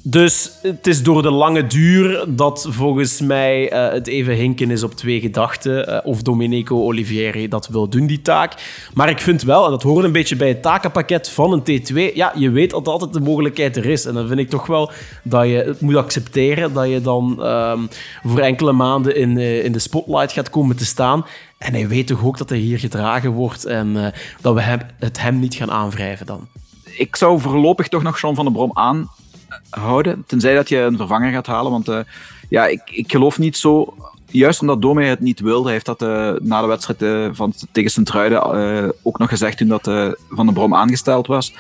[0.07, 4.83] Dus het is door de lange duur dat volgens mij eh, het even hinken is
[4.83, 5.87] op twee gedachten.
[5.87, 8.53] eh, of Domenico Olivieri dat wil doen, die taak.
[8.93, 12.13] Maar ik vind wel, en dat hoort een beetje bij het takenpakket van een T2.
[12.13, 14.05] Ja, je weet dat altijd de mogelijkheid er is.
[14.05, 14.91] En dan vind ik toch wel
[15.23, 17.79] dat je het moet accepteren dat je dan ehm,
[18.23, 21.25] voor enkele maanden in, eh, in de spotlight gaat komen te staan.
[21.57, 25.21] En hij weet toch ook dat hij hier gedragen wordt en dat we hem, het
[25.21, 26.47] hem niet gaan aanwrijven dan.
[26.97, 28.71] ik zou voorlopig toch nog John van der Brom
[30.25, 31.71] Tenzij dat je een vervanger gaat halen.
[31.71, 31.99] Want eh,
[32.49, 33.93] ja, ik, ik geloof niet zo.
[34.31, 37.91] Juist omdat Dome het niet wilde, heeft dat eh, na de wedstrijd eh, van, tegen
[37.91, 38.43] Sint-Truiden
[39.03, 39.83] ook nog gezegd toen dat
[40.29, 41.53] Van der Brom aangesteld was.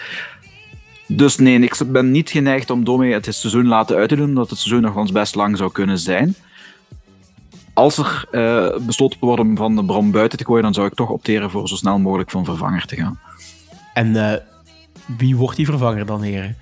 [1.07, 4.49] Dus nee, ik ben niet geneigd om Dome het seizoen laten uit te doen, omdat
[4.49, 6.35] het seizoen nog ons best lang zou kunnen zijn.
[7.73, 8.27] Als er
[8.81, 11.67] besloten wordt om Van der Brom buiten te gooien, dan zou ik toch opteren voor
[11.67, 13.19] zo snel mogelijk een vervanger te gaan.
[13.93, 14.41] En
[15.17, 16.57] wie wordt die vervanger dan, heren?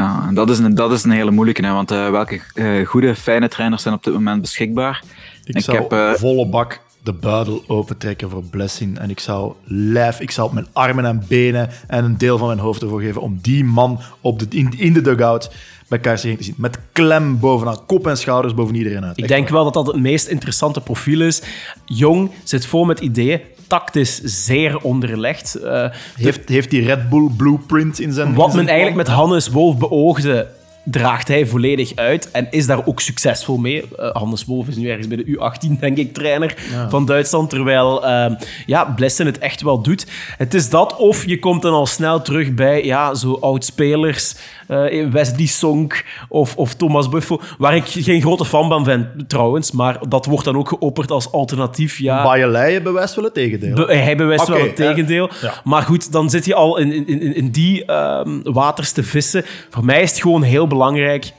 [0.00, 2.86] Ja, en dat is een, dat is een hele moeilijke, hè, want eh, welke eh,
[2.86, 5.02] goede, fijne trainers zijn op dit moment beschikbaar?
[5.44, 8.98] Ik, Ik zou heb, eh, volle bak de buidel opentrekken voor Blessing.
[8.98, 12.46] En ik zou lijf, ik zou op mijn armen en benen en een deel van
[12.46, 15.50] mijn hoofd ervoor geven om die man op de, in, in de dugout
[15.90, 16.54] bij KRC te zien.
[16.56, 19.18] Met klem bovenaan, kop en schouders boven iedereen uit.
[19.18, 21.42] Ik denk wel dat dat het meest interessante profiel is.
[21.84, 25.54] Jong, zit vol met ideeën, tactisch zeer onderlegd.
[25.54, 28.28] Eh, Heeft, heeft die Red Bull blueprint in zijn...
[28.28, 30.48] in wat zijn men eigenlijk met Hannes Wolf beoogde,
[30.84, 33.84] draagt hij volledig uit en is daar ook succesvol mee.
[33.98, 36.54] Eh, Hannes Wolf is nu ergens bij de U18, denk ik, trainer
[36.88, 38.30] van Duitsland, terwijl eh,
[38.66, 40.06] ja, Blessen het echt wel doet.
[40.36, 44.34] Het is dat, of je komt dan al snel terug bij ja, zo oud-spelers,
[44.66, 49.72] eh, Wesley Sonk of, of Thomas Buffo, waar ik geen grote fan van ben trouwens,
[49.72, 51.98] maar dat wordt dan ook geopperd als alternatief.
[51.98, 53.74] Ja, Baaieleien bewijst wel het tegendeel.
[53.74, 55.30] Be- hij bewijst wel het tegendeel.
[55.42, 55.54] ja.
[55.64, 59.44] Maar goed, dan zit je al in, in, in, in die ehm, waters te vissen.
[59.70, 61.32] Voor mij is het gewoon heel belangrijk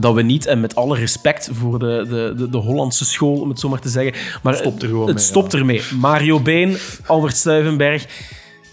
[0.00, 3.48] dat we niet, en met alle respect voor de, de, de, de Hollandse school, om
[3.48, 5.82] het zo maar te zeggen, maar Stopt er gewoon het mee, stopt ermee.
[6.00, 8.06] Mario Been, Albert Stuivenberg,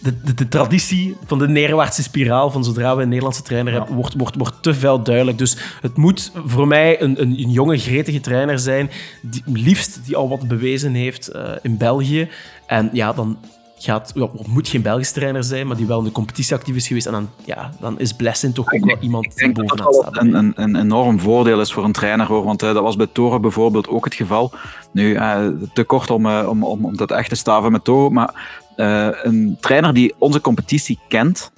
[0.04, 3.96] de, de, de traditie van de neerwaartse spiraal van zodra we een Nederlandse trainer hebben,
[3.96, 5.38] wordt, wordt, wordt te veel duidelijk.
[5.38, 8.90] Dus het moet voor mij een, een, een jonge, gretige trainer zijn,
[9.22, 12.30] die, liefst die al wat bewezen heeft eh, in België.
[12.68, 13.38] En ja, dan
[13.84, 14.14] gaat,
[14.48, 17.06] moet geen Belgische trainer zijn, maar die wel in de competitie actief is geweest.
[17.06, 20.18] En dan, ja, dan is Blessing toch ook wel iemand die bovenaan staat.
[20.18, 22.44] een, een, een enorm voordeel is voor een trainer, hoor.
[22.44, 24.52] want eh, dat was bij Toren bijvoorbeeld ook het geval.
[24.92, 28.14] Nu, eh, te kort om, eh, om, om, om dat echt te staven met Toren,
[28.14, 31.52] maar een trainer die onze competitie kent,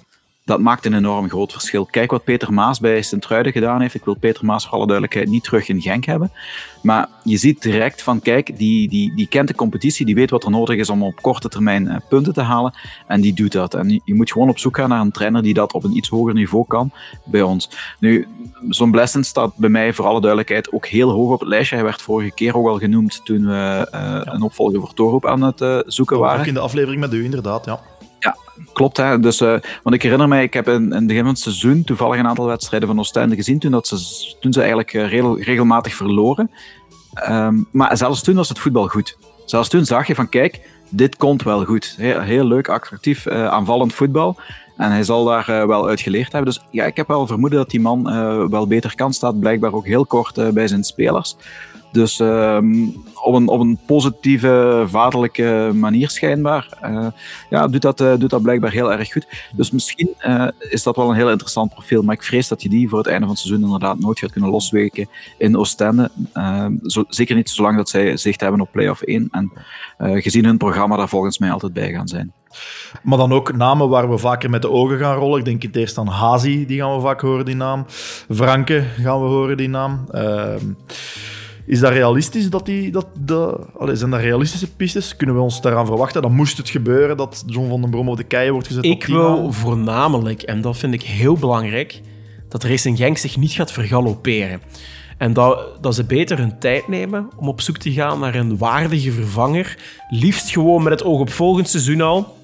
[0.45, 1.86] dat maakt een enorm groot verschil.
[1.86, 3.93] Kijk wat Peter Maas bij Sint-Truiden gedaan heeft.
[3.93, 6.31] Ik wil Peter Maas voor alle duidelijkheid niet terug in Genk hebben.
[6.81, 10.43] Maar je ziet direct van, kijk, die, die, die kent de competitie, die weet wat
[10.43, 12.73] er nodig is om op korte termijn eh, punten te halen.
[13.08, 13.73] En die doet dat.
[13.73, 16.10] En je- moet gewoon op zoek gaan naar een trainer die dat op een iets
[16.10, 16.91] hoger niveau kan
[17.23, 17.69] bij ons.
[17.99, 18.27] Nu,
[18.69, 21.75] zo'n Blessen staat bij mij voor alle duidelijkheid ook heel hoog op het lijstje.
[21.75, 25.41] Hij werd vorige keer ook al genoemd toen we eh, een opvolger voor Toorhoop aan
[25.41, 26.39] het eh, zoeken waren.
[26.39, 27.79] Ook in de aflevering met u, inderdaad, ja.
[28.74, 29.20] Klopt, hè.
[29.20, 32.20] Dus, eh, want ik herinner mij, ik heb in, het begin van het seizoen toevallig
[32.20, 33.96] een aantal wedstrijden van Oostende gezien toen, dat ze,
[34.39, 36.52] toen ze eigenlijk eh, regel- regelmatig verloren.
[37.13, 39.18] Ehm, maar zelfs toen was het voetbal goed.
[39.46, 41.96] Zelfs toen zag je van, kijk, dit komt wel goed.
[41.98, 44.38] Heel, heel leuk, attractief, eh, aanvallend voetbal.
[44.78, 46.54] En hij zal daar wel uit geleerd hebben.
[46.54, 48.04] Dus ja, ik heb wel vermoeden dat die man
[48.50, 49.13] wel beter kan.
[49.13, 51.36] Staat blijkbaar ook heel kort bij zijn spelers.
[51.95, 52.88] Dus ehm,
[53.23, 56.67] op, een, op een positieve, vaderlijke manier schijnbaar.
[56.81, 57.08] eh,
[57.49, 59.27] ja, doet dat, eh, doet dat blijkbaar heel erg goed.
[59.55, 62.01] Dus misschien eh, is dat wel een heel interessant profiel.
[62.01, 64.31] Maar ik vrees dat je die voor het einde van het seizoen inderdaad nooit gaat
[64.31, 66.12] kunnen losweken in Oostende.
[66.34, 69.27] Eh, zo, zeker niet zolang dat zij zicht hebben op play-off 1.
[69.31, 69.51] En
[69.97, 72.34] gezien hun programma daar volgens mij altijd bij gaan zijn.
[73.03, 75.39] Maar dan ook namen waar we vaker met de ogen gaan rollen.
[75.39, 77.86] Ik denk in het eerst aan Hazi, die gaan we vaak horen, die naam.
[78.29, 80.05] Franke gaan we horen, die naam.
[80.12, 80.65] Ehm,
[81.65, 82.49] is dat realistisch?
[82.49, 85.15] Dat die, dat de, allee, zijn dat realistische pistes?
[85.15, 86.21] Kunnen we ons daaraan verwachten?
[86.21, 88.86] Dan moest het gebeuren dat John van den Brom op de keien wordt gezet.
[88.86, 92.01] Ik wil voornamelijk, en dat vind ik heel belangrijk,
[92.49, 94.62] dat Racing Genk zich niet gaat vergalopperen.
[95.17, 98.58] En dat, dat ze beter hun tijd nemen om op zoek te gaan naar een
[98.58, 99.78] waardige vervanger.
[100.10, 102.35] Liefst gewoon met het oog op volgend seizoen al.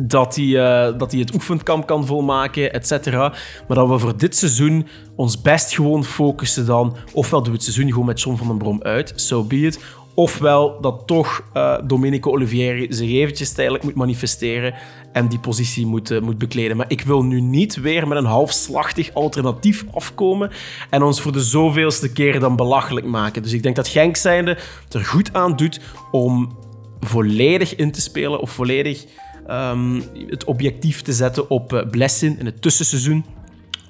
[0.00, 3.34] Dat hij, eh, dat hij het oefenkamp kan volmaken, et cetera.
[3.68, 6.96] Maar dat we voor dit seizoen ons best gewoon focussen dan...
[7.12, 9.78] Ofwel doen we het seizoen gewoon met John van den Brom uit, so be it.
[10.14, 14.74] Ofwel dat toch eh, Domenico Olivieri zich eventjes tijdelijk moet manifesteren
[15.12, 16.76] en die positie moet, eh, moet bekleden.
[16.76, 20.50] Maar ik wil nu niet weer met een halfslachtig alternatief afkomen
[20.90, 23.42] en ons voor de zoveelste keer dan belachelijk maken.
[23.42, 24.58] Dus ik denk dat Genk zijnde
[24.90, 25.80] er goed aan doet
[26.10, 26.56] om
[27.00, 29.06] volledig in te spelen of volledig
[29.48, 33.24] ehm, het objectief te zetten op uh, Blessin in het tussenseizoen.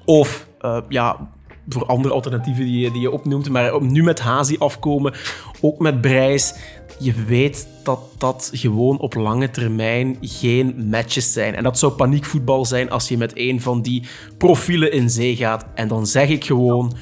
[0.05, 1.29] Of uh, ja,
[1.67, 3.49] voor andere alternatieven die je, die je opnoemt.
[3.49, 5.13] Maar nu met Hazi afkomen,
[5.61, 6.53] ook met Brijs.
[6.99, 11.55] Je weet dat dat gewoon op lange termijn geen matches zijn.
[11.55, 14.03] En dat zou paniekvoetbal zijn als je met een van die
[14.37, 15.65] profielen in zee gaat.
[15.73, 16.93] En dan zeg ik gewoon: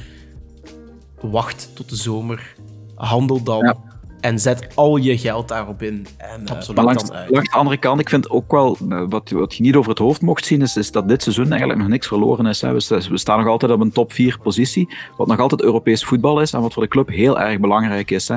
[1.22, 2.56] wacht tot de zomer.
[2.96, 3.66] Handel dan.
[3.66, 3.97] Ja.
[4.28, 6.08] En zet al je geld daarop in.
[6.18, 8.78] En, uh, maar langs, langs, de andere kant, ik vind ook wel,
[9.10, 11.80] wat, wat je niet over het hoofd mocht zien, is, is dat dit seizoen eigenlijk
[11.80, 12.62] nog niks verloren is.
[12.62, 12.74] Hè.
[12.74, 16.42] We, we, staan nog altijd op een top 4 positie, wat nog altijd Europees voetbal
[16.42, 18.28] is en wat voor de club heel erg belangrijk is.
[18.28, 18.36] Hè.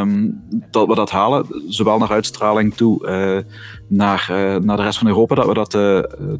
[0.00, 3.52] Um, dat we dat halen, zowel naar uitstraling toe, uh,
[3.86, 5.70] naar, uh, naar de rest van Europa, dat we, dat,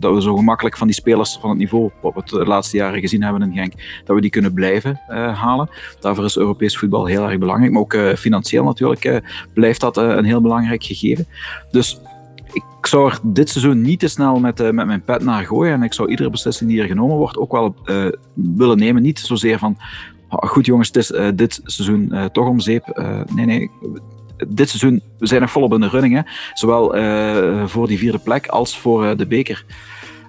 [0.01, 3.01] dat we zo gemakkelijk van die spelers van het niveau, wat we de laatste jaren
[3.01, 3.73] gezien hebben in Genk,
[4.05, 5.01] dat we die kunnen blijven
[5.35, 5.69] halen.
[6.01, 9.23] Daarvoor is Europees voetbal heel erg belangrijk, maar ook financieel natuurlijk
[9.55, 11.27] blijft dat een heel belangrijk gegeven.
[11.71, 12.01] Dus
[12.53, 15.73] ik zou er dit seizoen niet te snel met, met mijn pet naar gooien.
[15.73, 17.75] En ik zou iedere beslissing die er genomen wordt ook wel
[18.35, 19.03] willen nemen.
[19.03, 19.77] Niet zozeer van,
[20.29, 23.03] oh, goed jongens, het is dit seizoen toch om zeep.
[23.35, 23.71] nee, nee.
[24.49, 26.15] Dit seizoen, we zijn nog volop in de running.
[26.15, 26.21] Hè.
[26.55, 26.89] Zowel
[27.69, 29.65] voor die vierde plek als voor de beker.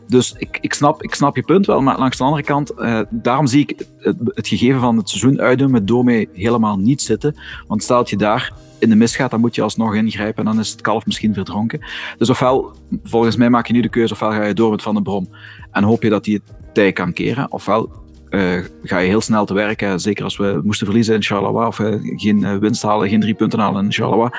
[0.08, 3.00] Dus ik, ik, snap, ik snap je punt wel, maar langs de andere kant, uh,
[3.10, 7.36] daarom zie ik het, gegeven van het seizoen uitdoen met Dome helemaal niet zitten.
[7.68, 10.52] Want stel dat je daar in de mis gaat, dan moet je alsnog ingrijpen en
[10.52, 11.80] dan is het kalf misschien verdronken.
[12.18, 12.72] Dus ofwel,
[13.04, 15.30] volgens mij maak je nu de keuze, ofwel ga je door met Van den Brom
[15.72, 18.04] en hoop je dat hij het tij kan keren, ofwel
[18.84, 20.00] ga je heel snel te werken.
[20.00, 23.34] Zeker als we moesten verliezen in Charleroi of uh, geen uh, winst halen, geen drie
[23.34, 24.30] punten halen in Charleroi.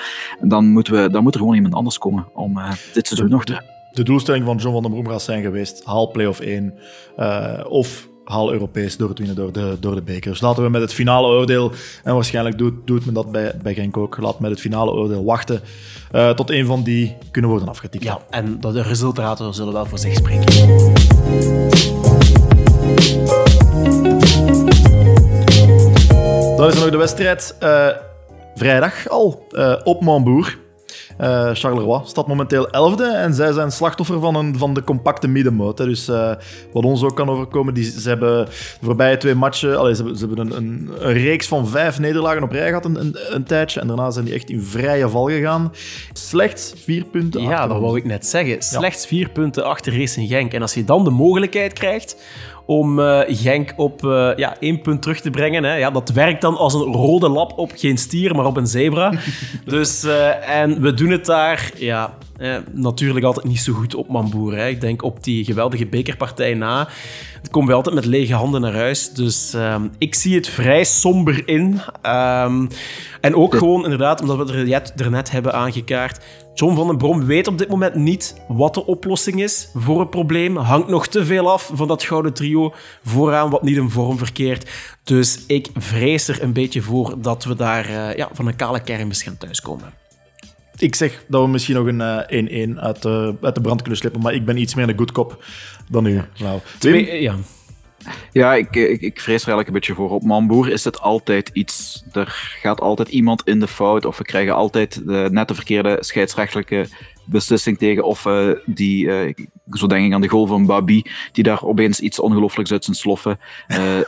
[0.41, 2.59] Dan, moeten we, dan moet er gewoon iemand anders komen om
[2.93, 6.11] dit seizoen nog te de doelstelling van John van den Broem gaat zijn geweest: haal
[6.11, 6.75] play-off 1
[7.19, 10.31] uh, of haal Europees door het winnen door de, door de beker.
[10.31, 11.73] Dus laten we met het finale oordeel,
[12.05, 15.25] en waarschijnlijk doet, doet men dat bij, bij Genk ook, laat met het finale oordeel
[15.25, 15.61] wachten
[16.13, 18.05] uh, tot een van die kunnen worden afgetikt.
[18.05, 21.66] Ja, en de resultaten zullen wel voor zich spreken.
[27.07, 27.89] Wedstrijd uh,
[28.55, 29.47] vrijdag al
[29.85, 30.59] op Montbourg.
[31.21, 35.77] Uh, Charleroi staat momenteel 11e en zij zijn slachtoffer van, een, van de compacte middenmoot.
[35.77, 36.33] Dus uh,
[36.73, 38.51] wat ons ook kan overkomen, die, ze hebben de
[38.83, 42.51] voorbije twee matchen, ze, hebben, ze hebben een, een, een, reeks van vijf nederlagen op
[42.51, 43.81] rij gehad een, een, een, tijdje.
[43.81, 45.73] En daarna zijn die echt in vrije val gegaan.
[46.13, 47.69] Slechts vier punten Ja, achter.
[47.69, 48.63] dat wou ik net zeggen.
[48.63, 49.09] Slechts ja.
[49.09, 50.53] vier punten achter Racing Genk.
[50.53, 52.17] En als je dan de mogelijkheid krijgt
[52.67, 55.65] om uh, Genk op uh, ja, één punt terug te brengen.
[55.65, 55.75] Hè.
[55.75, 59.13] Ja, dat werkt dan als een rode lap op geen stier, maar op een zebra.
[59.65, 62.15] dus, uh, en we doen het daar ja,
[62.73, 64.57] natuurlijk altijd niet zo goed op Mamboer.
[64.57, 64.69] Hè.
[64.69, 66.89] Ik denk op die geweldige bekerpartij na
[67.51, 69.11] komen we altijd met lege handen naar huis.
[69.11, 71.81] Dus um, ik zie het vrij somber in.
[72.03, 72.69] Um,
[73.21, 76.25] en ook gewoon inderdaad, omdat we het er net hebben aangekaart.
[76.59, 80.11] John van den Brom weet op dit moment niet wat de oplossing is voor het
[80.11, 80.57] probleem.
[80.57, 84.71] Hangt nog te veel af van dat gouden trio vooraan, wat niet in vorm verkeert.
[85.05, 88.81] Dus ik vrees er een beetje voor dat we daar uh, ja, van een kale
[88.81, 89.93] kermis gaan thuiskomen.
[90.79, 93.99] Ik zeg dat we misschien nog een 1-1 uh, uit, uh, uit, de brand kunnen
[93.99, 95.45] slippen, maar ik ben iets meer een good cop
[95.91, 96.23] dan u.
[96.39, 97.35] Nou, Twee, ja.
[98.33, 100.11] Ja, ik, ik, ik, vrees er eigenlijk een beetje voor.
[100.11, 102.05] Op Mamboer is het altijd iets.
[102.13, 104.05] Er gaat altijd iemand in de fout.
[104.05, 106.87] Of we krijgen altijd de, net de verkeerde scheidsrechtelijke
[107.25, 108.05] beslissing tegen.
[108.05, 109.33] Of uh, die, uh,
[109.71, 112.97] zo denk ik aan de goal van Babi, die daar opeens iets ongelooflijks uit zijn
[112.97, 113.39] sloffen.
[113.69, 114.01] Uh,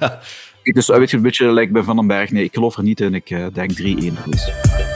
[0.00, 0.20] ja.
[0.62, 2.30] Dus weet je, een beetje lijkt bij Van den Berg.
[2.30, 3.14] Nee, ik geloof er niet in.
[3.14, 4.93] Ik denk 3-1 verlies.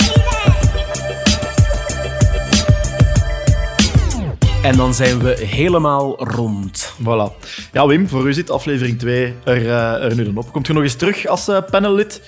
[4.62, 6.92] En dan zijn we helemaal rond.
[7.02, 7.46] Voilà.
[7.72, 10.52] Ja, Wim, voor u zit aflevering 2 er, uh, er nu dan op.
[10.52, 12.22] Komt je nog eens terug als uh, panellid?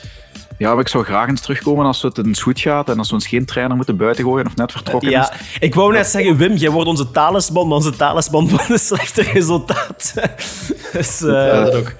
[0.58, 3.14] Ja, maar ik zou graag eens terugkomen als het eens goed gaat en als we
[3.14, 5.58] ons geen trainer moeten buiten gooien of net vertrokken ja, is.
[5.60, 9.22] Ik wou net zeggen, Wim, jij wordt onze talisman, maar onze talisman van de slechte
[9.22, 10.30] resultaten.
[10.92, 11.92] dus, uh, ja, dat ook.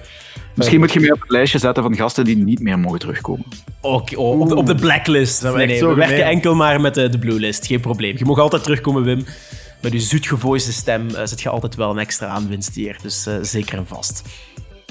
[0.55, 3.45] Misschien moet je me op het lijstje zetten van gasten die niet meer mogen terugkomen.
[3.81, 5.43] Oké, oh, op, de, op de blacklist.
[5.43, 7.65] Nee, nee, we werken enkel maar met de, de blue list.
[7.65, 8.17] Geen probleem.
[8.17, 9.25] Je mag altijd terugkomen, Wim
[9.81, 12.97] met je zoetgevoiste stem uh, zet je altijd wel een extra aanwinst hier.
[13.01, 14.21] Dus uh, zeker en vast.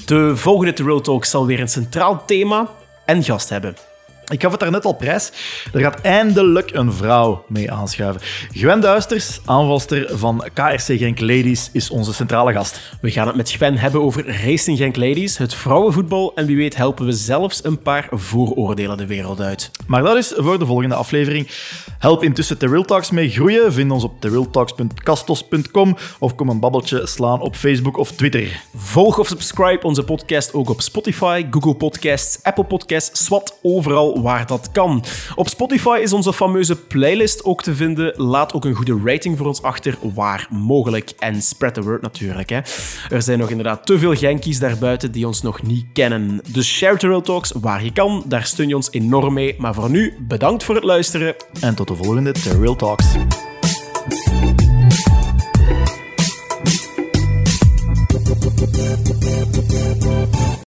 [0.05, 2.71] De volgende Real Talk zal weer een centraal thema
[3.05, 3.75] en gast hebben.
[4.31, 5.33] Ik gaf het daarnet al prijs.
[5.73, 8.21] Er gaat eindelijk een vrouw mee aanschuiven.
[8.53, 12.81] Gwen Duisters, aanvalster van KRC Genk Ladies, is onze centrale gast.
[13.01, 16.77] We gaan het met Gwen hebben over Racing Genk Ladies, het vrouwenvoetbal en wie weet
[16.77, 19.71] helpen we zelfs een paar vooroordelen de wereld uit.
[19.87, 21.49] Maar dat is voor de volgende aflevering.
[21.99, 23.73] Help intussen The Real Talks mee groeien.
[23.73, 28.63] Vind ons op therealtalks.castos.com of kom een babbeltje slaan op Facebook of Twitter.
[28.77, 34.47] Volg of subscribe onze podcast ook op Spotify, Google Podcasts, Apple Podcasts, SWAT, overal waar
[34.47, 35.05] dat kan.
[35.35, 38.13] Op Spotify is onze fameuze playlist ook te vinden.
[38.17, 41.11] Laat ook een goede rating voor ons achter, waar mogelijk.
[41.19, 42.49] En spread the word natuurlijk.
[42.51, 42.61] Hè.
[43.11, 46.41] Er zijn nog inderdaad te veel genkies daarbuiten die ons nog niet kennen.
[46.49, 48.25] Dus share the Real Talks waar je kan.
[48.27, 49.55] Daar steun je ons enorm mee.
[49.59, 51.35] Maar voor nu, bedankt voor het luisteren.
[51.61, 53.07] En tot de volgende The Real Talks.